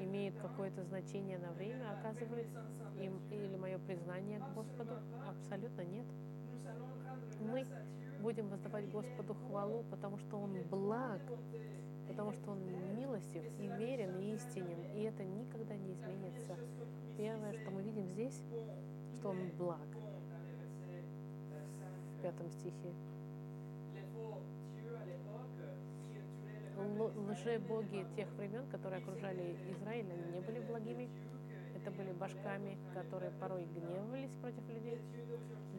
[0.00, 2.64] имеют какое-то значение на время, оказывается,
[2.98, 4.92] им, или мое признание к Господу?
[5.28, 6.06] Абсолютно нет
[7.40, 7.64] мы
[8.20, 11.20] будем воздавать Господу хвалу, потому что Он благ,
[12.08, 12.58] потому что Он
[12.96, 16.56] милостив и верен и истинен, и это никогда не изменится.
[17.16, 18.42] Первое, что мы видим здесь,
[19.14, 19.88] что Он благ.
[22.18, 22.92] В пятом стихе.
[26.76, 31.08] Лже-боги тех времен, которые окружали Израиль, они не были благими.
[31.74, 34.98] Это были башками, которые порой гневались против людей.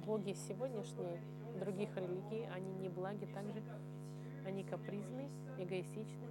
[0.05, 1.19] Боги сегодняшние
[1.59, 3.61] других религий, они не благи также,
[4.47, 6.27] они капризны, эгоистичны.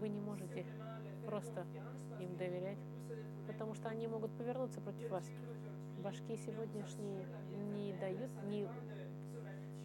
[0.00, 0.64] Вы не можете
[1.26, 1.66] просто
[2.20, 2.78] им доверять,
[3.46, 5.24] потому что они могут повернуться против вас.
[6.02, 7.26] Башки сегодняшние
[7.74, 8.68] не дают, не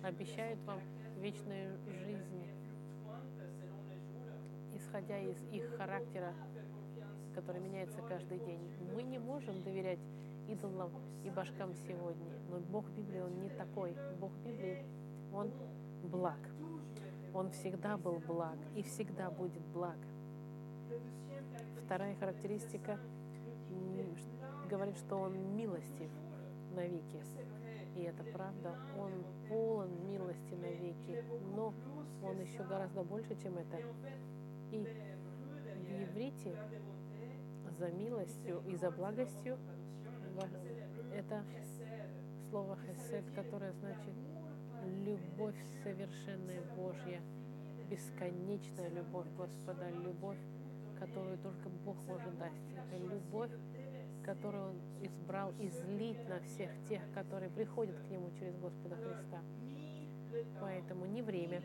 [0.03, 0.79] обещают вам
[1.19, 2.37] вечную жизнь.
[4.87, 6.33] исходя из их характера,
[7.35, 8.61] который меняется каждый день.
[8.95, 9.99] Мы не можем доверять
[10.47, 10.91] идолам
[11.23, 13.95] и башкам сегодня, но Бог Библии, Он не такой.
[14.19, 14.85] Бог Библии,
[15.33, 15.51] Он
[16.03, 16.39] благ.
[17.34, 19.97] Он всегда был благ и всегда будет благ.
[21.86, 22.99] Вторая характеристика
[24.69, 26.11] говорит, что Он милостив
[26.75, 27.21] навеки.
[27.95, 28.75] И это правда.
[28.97, 29.11] Он
[29.49, 31.23] полон милости навеки.
[31.55, 31.73] Но
[32.23, 33.78] Он еще гораздо больше, чем это.
[34.71, 36.55] И в иврите
[37.78, 39.57] за милостью и за благостью
[41.13, 41.43] это
[42.49, 44.13] слово хесед, которое значит
[45.05, 47.21] любовь совершенная Божья,
[47.89, 50.38] бесконечная любовь Господа, любовь,
[50.99, 52.53] которую только Бог может дать.
[52.75, 53.51] Это любовь,
[54.25, 59.41] которую Он избрал излить на всех тех, которые приходят к Нему через Господа Христа.
[60.59, 61.61] Поэтому ни время,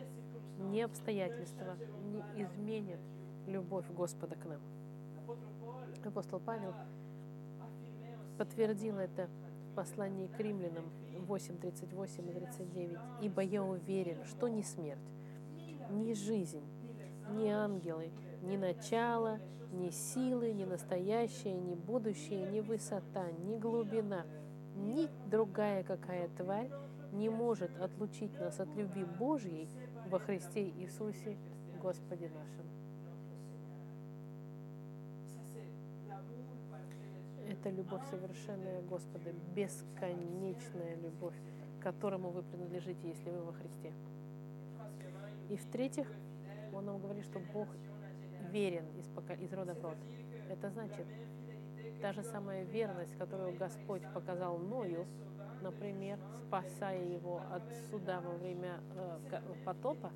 [0.59, 3.01] ни обстоятельства не изменят
[3.47, 4.61] любовь Господа к нам.
[6.05, 6.75] Апостол Павел
[8.39, 9.29] подтвердил это
[9.70, 10.85] в послании к римлянам
[11.33, 12.99] 8, 38 и 39.
[13.22, 15.01] «Ибо я уверен, что ни смерть,
[15.91, 16.62] ни жизнь,
[17.30, 18.11] ни ангелы,
[18.43, 19.39] ни начало,
[19.72, 24.26] ни силы, ни настоящее, ни будущее, ни высота, ни глубина,
[24.76, 26.70] ни другая какая тварь
[27.12, 29.70] не может отлучить нас от любви Божьей
[30.11, 31.39] во Христе Иисусе
[31.80, 32.82] Господе нашим.
[37.63, 41.37] Это любовь совершенная Господа, бесконечная любовь,
[41.81, 43.93] которому вы принадлежите, если вы во Христе.
[45.49, 46.09] И в-третьих,
[46.73, 47.69] он нам говорит, что Бог
[48.51, 49.97] верен из, пока, из рода в род.
[50.51, 51.07] Это значит,
[52.01, 55.07] та же самая верность, которую Господь показал Ною,
[55.63, 58.81] например, спасая его от суда во время
[59.31, 60.11] э, потопа,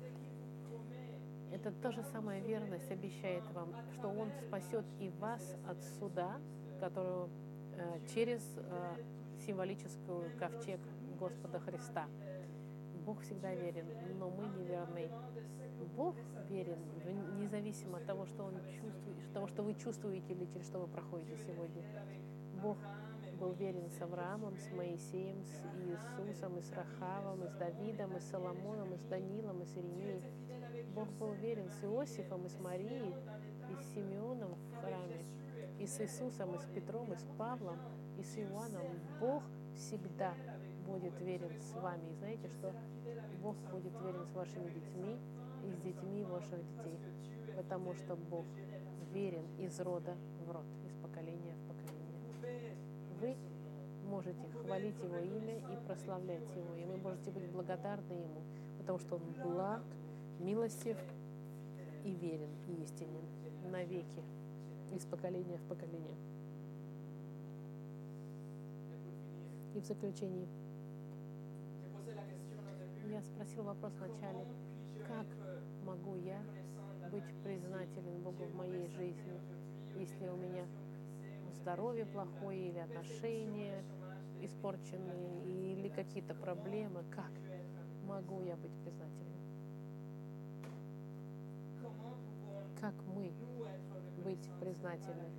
[1.53, 6.41] это та же самая верность обещает вам, что Он спасет и вас от суда,
[6.77, 7.29] которую
[7.77, 8.95] э, через э,
[9.45, 10.79] символическую ковчег
[11.19, 12.07] Господа Христа.
[13.05, 13.85] Бог всегда верен,
[14.19, 15.09] но мы неверны.
[15.95, 16.15] Бог
[16.49, 16.79] верен
[17.39, 21.37] независимо от того, что Он чувствует, того, что вы чувствуете или через что вы проходите
[21.37, 21.83] сегодня.
[22.61, 22.77] Бог
[23.39, 28.19] был верен с Авраамом, с Моисеем, с Иисусом, и с Рахавом, и с Давидом, и
[28.19, 30.23] с Соломоном, и с Данилом, и с Иеремией.
[30.95, 33.13] Бог был верен с Иосифом, и с Марией,
[33.71, 35.23] и с Симеоном в храме
[35.79, 37.77] и с Иисусом, и с Петром, и с Павлом,
[38.17, 38.99] и с Иоанном.
[39.19, 39.43] Бог
[39.75, 40.33] всегда
[40.85, 42.09] будет верен с вами.
[42.11, 42.73] И знаете, что
[43.41, 45.17] Бог будет верен с вашими детьми
[45.65, 46.99] и с детьми ваших детей,
[47.55, 48.45] потому что Бог
[49.13, 50.15] верен из рода
[50.45, 52.73] в род, из поколения в поколение.
[53.19, 53.35] Вы
[54.07, 58.41] можете хвалить Его имя и прославлять Его, и вы можете быть благодарны Ему,
[58.79, 59.83] потому что Он благ,
[60.39, 60.97] милостив
[62.03, 63.25] и верен и истинен
[63.71, 64.23] навеки
[64.95, 66.15] из поколения в поколение.
[69.75, 70.47] И в заключении
[73.09, 74.45] я спросил вопрос вначале,
[75.07, 75.27] как
[75.85, 76.41] могу я
[77.11, 79.39] быть признателен Богу в моей жизни,
[79.95, 80.65] если у меня
[81.61, 83.83] здоровье плохое или отношения
[84.41, 87.31] испорченные или какие-то проблемы, как
[88.05, 89.39] могу я быть признательным?
[92.79, 93.31] Как мы
[94.37, 95.29] быть признательны.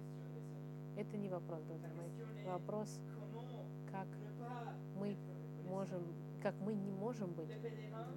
[0.96, 2.10] Это не вопрос, друзья мои.
[2.44, 3.00] Вопрос,
[3.90, 4.06] как
[4.98, 5.16] мы
[5.68, 6.02] можем,
[6.42, 7.56] как мы не можем быть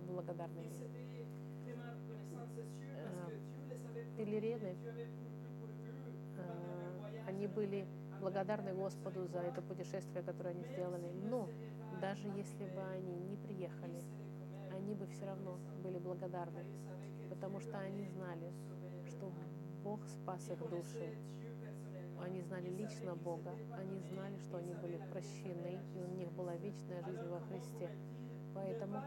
[0.08, 0.72] благодарными.
[4.18, 4.76] Пелерены,
[6.38, 7.86] э, они были
[8.20, 11.12] благодарны Господу за это путешествие, которое они сделали.
[11.30, 11.50] Но
[12.00, 14.04] даже если бы они не приехали,
[14.72, 16.64] они бы все равно были благодарны,
[17.30, 18.52] потому что они знали,
[19.08, 19.32] что
[19.84, 21.16] Бог спас их души.
[22.24, 27.04] Они знали лично Бога, они знали, что они были прощены, и у них была вечная
[27.04, 27.90] жизнь во Христе.
[28.54, 29.02] Поэтому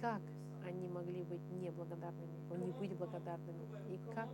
[0.00, 0.22] как
[0.66, 3.68] они могли быть неблагодарными, не быть благодарными?
[3.88, 4.28] И как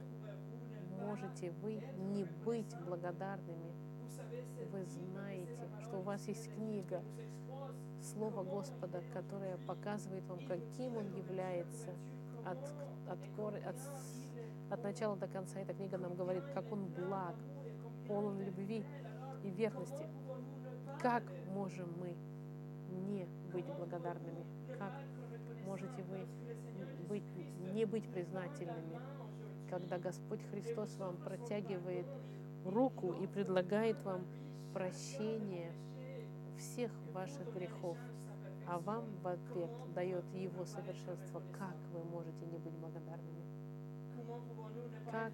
[1.01, 1.83] можете вы
[2.15, 3.73] не быть благодарными?
[4.71, 7.03] Вы знаете, что у вас есть книга,
[8.03, 11.91] Слово Господа, которое показывает вам, каким Он является
[12.45, 12.59] от,
[13.09, 13.77] от, от, от
[14.73, 17.37] от начала до конца эта книга нам говорит, как Он благ,
[18.09, 18.85] полон любви
[19.45, 20.07] и верности.
[21.01, 22.17] Как можем мы
[23.07, 24.47] не быть благодарными?
[24.79, 24.95] Как
[25.67, 26.27] можете вы
[27.09, 27.23] быть,
[27.75, 28.99] не быть признательными,
[29.69, 32.07] когда Господь Христос вам протягивает
[32.65, 34.25] руку и предлагает вам
[34.73, 35.73] прощение
[36.57, 37.99] всех ваших грехов,
[38.67, 41.43] а вам в ответ дает Его совершенство.
[41.59, 43.43] Как вы можете не быть благодарными?
[45.11, 45.33] Как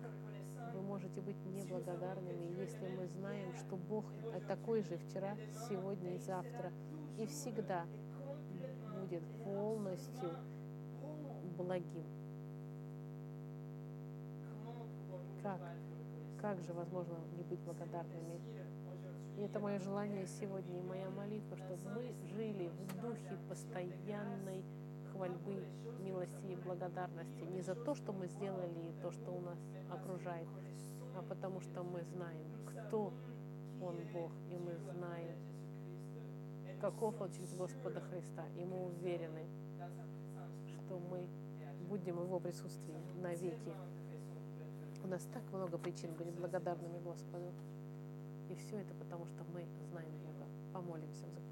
[0.75, 4.05] вы можете быть неблагодарными, если мы знаем, что Бог
[4.47, 5.37] такой же вчера,
[5.69, 6.73] сегодня и завтра,
[7.19, 7.87] и всегда
[9.01, 10.31] будет полностью
[11.57, 12.07] благим.
[15.43, 15.61] Как?
[16.41, 18.41] Как же возможно не быть благодарными?
[19.37, 24.64] И это мое желание сегодня и моя молитва, чтобы мы жили в духе постоянной
[25.19, 25.64] хвальбы,
[25.99, 27.43] милости и благодарности.
[27.43, 29.59] Не за то, что мы сделали и то, что у нас
[29.91, 30.47] окружает,
[31.16, 33.12] а потому что мы знаем, кто
[33.83, 35.37] Он Бог, и мы знаем,
[36.81, 38.47] каков Он через Господа Христа.
[38.57, 39.45] И мы уверены,
[40.69, 41.29] что мы
[41.89, 43.73] будем в Его присутствии навеки.
[45.03, 47.53] У нас так много причин быть благодарными Господу.
[48.51, 50.47] И все это потому, что мы знаем Бога.
[50.73, 51.47] Помолимся в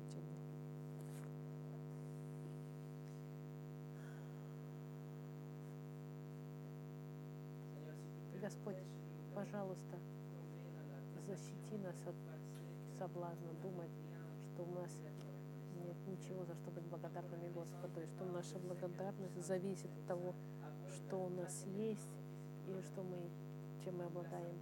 [8.46, 8.76] Господь,
[9.34, 9.96] пожалуйста,
[11.26, 12.14] защити нас от
[12.96, 13.90] соблазна думать,
[14.46, 14.92] что у нас
[15.84, 20.32] нет ничего, за что быть благодарными Господу, и что наша благодарность зависит от того,
[20.94, 22.14] что у нас есть,
[22.68, 23.18] или что мы,
[23.82, 24.54] чем мы обладаем,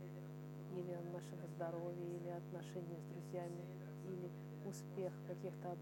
[0.78, 3.66] или от нашего здоровья, или отношений с друзьями,
[4.07, 4.30] или
[4.66, 5.76] успех в каких-то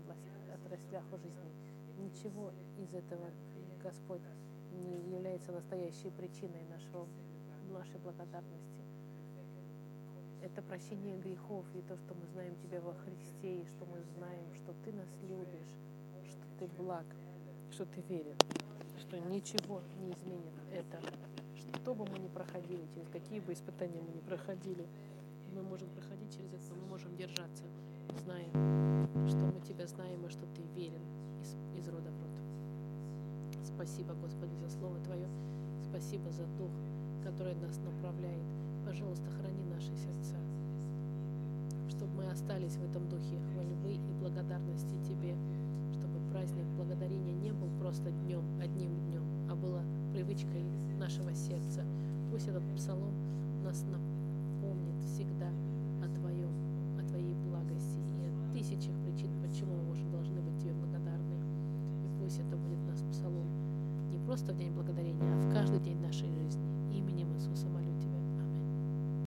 [0.53, 1.53] отраслях в жизни.
[2.01, 2.51] Ничего
[2.81, 3.31] из этого,
[3.81, 4.27] Господь,
[4.73, 7.07] не является настоящей причиной нашего,
[7.73, 8.83] нашей благодарности.
[10.43, 14.55] Это прощение грехов и то, что мы знаем Тебя во Христе, и что мы знаем,
[14.55, 15.75] что Ты нас любишь,
[16.29, 17.07] что Ты благ,
[17.71, 18.37] что Ты верен,
[18.99, 21.01] что ничего не изменит это
[21.83, 24.87] что бы мы ни проходили, через какие бы испытания мы ни проходили,
[25.53, 27.65] мы можем проходить через это, мы можем держаться,
[28.23, 28.49] зная,
[29.29, 31.03] что мы Тебя знаем и что Ты верен
[31.41, 33.65] из, из рода в род.
[33.65, 35.27] Спасибо, Господи, за Слово Твое.
[35.91, 36.71] Спасибо за Дух,
[37.23, 38.43] который нас направляет.
[38.85, 40.37] Пожалуйста, храни наши сердца,
[41.89, 45.35] чтобы мы остались в этом духе хвальбы и благодарности Тебе,
[45.93, 50.65] чтобы праздник благодарения не был просто днем, одним днем, а было привычкой
[50.99, 51.85] нашего сердца.
[52.31, 53.15] Пусть этот псалом
[53.63, 55.49] нас напомнит всегда
[56.03, 56.53] о Твоем,
[56.99, 61.37] о Твоей благости и о тысячах причин, почему мы можем, должны быть Тебе благодарны.
[62.05, 63.47] И пусть это будет нас псалом
[64.11, 66.32] не просто в день благодарения, а в каждый день нашей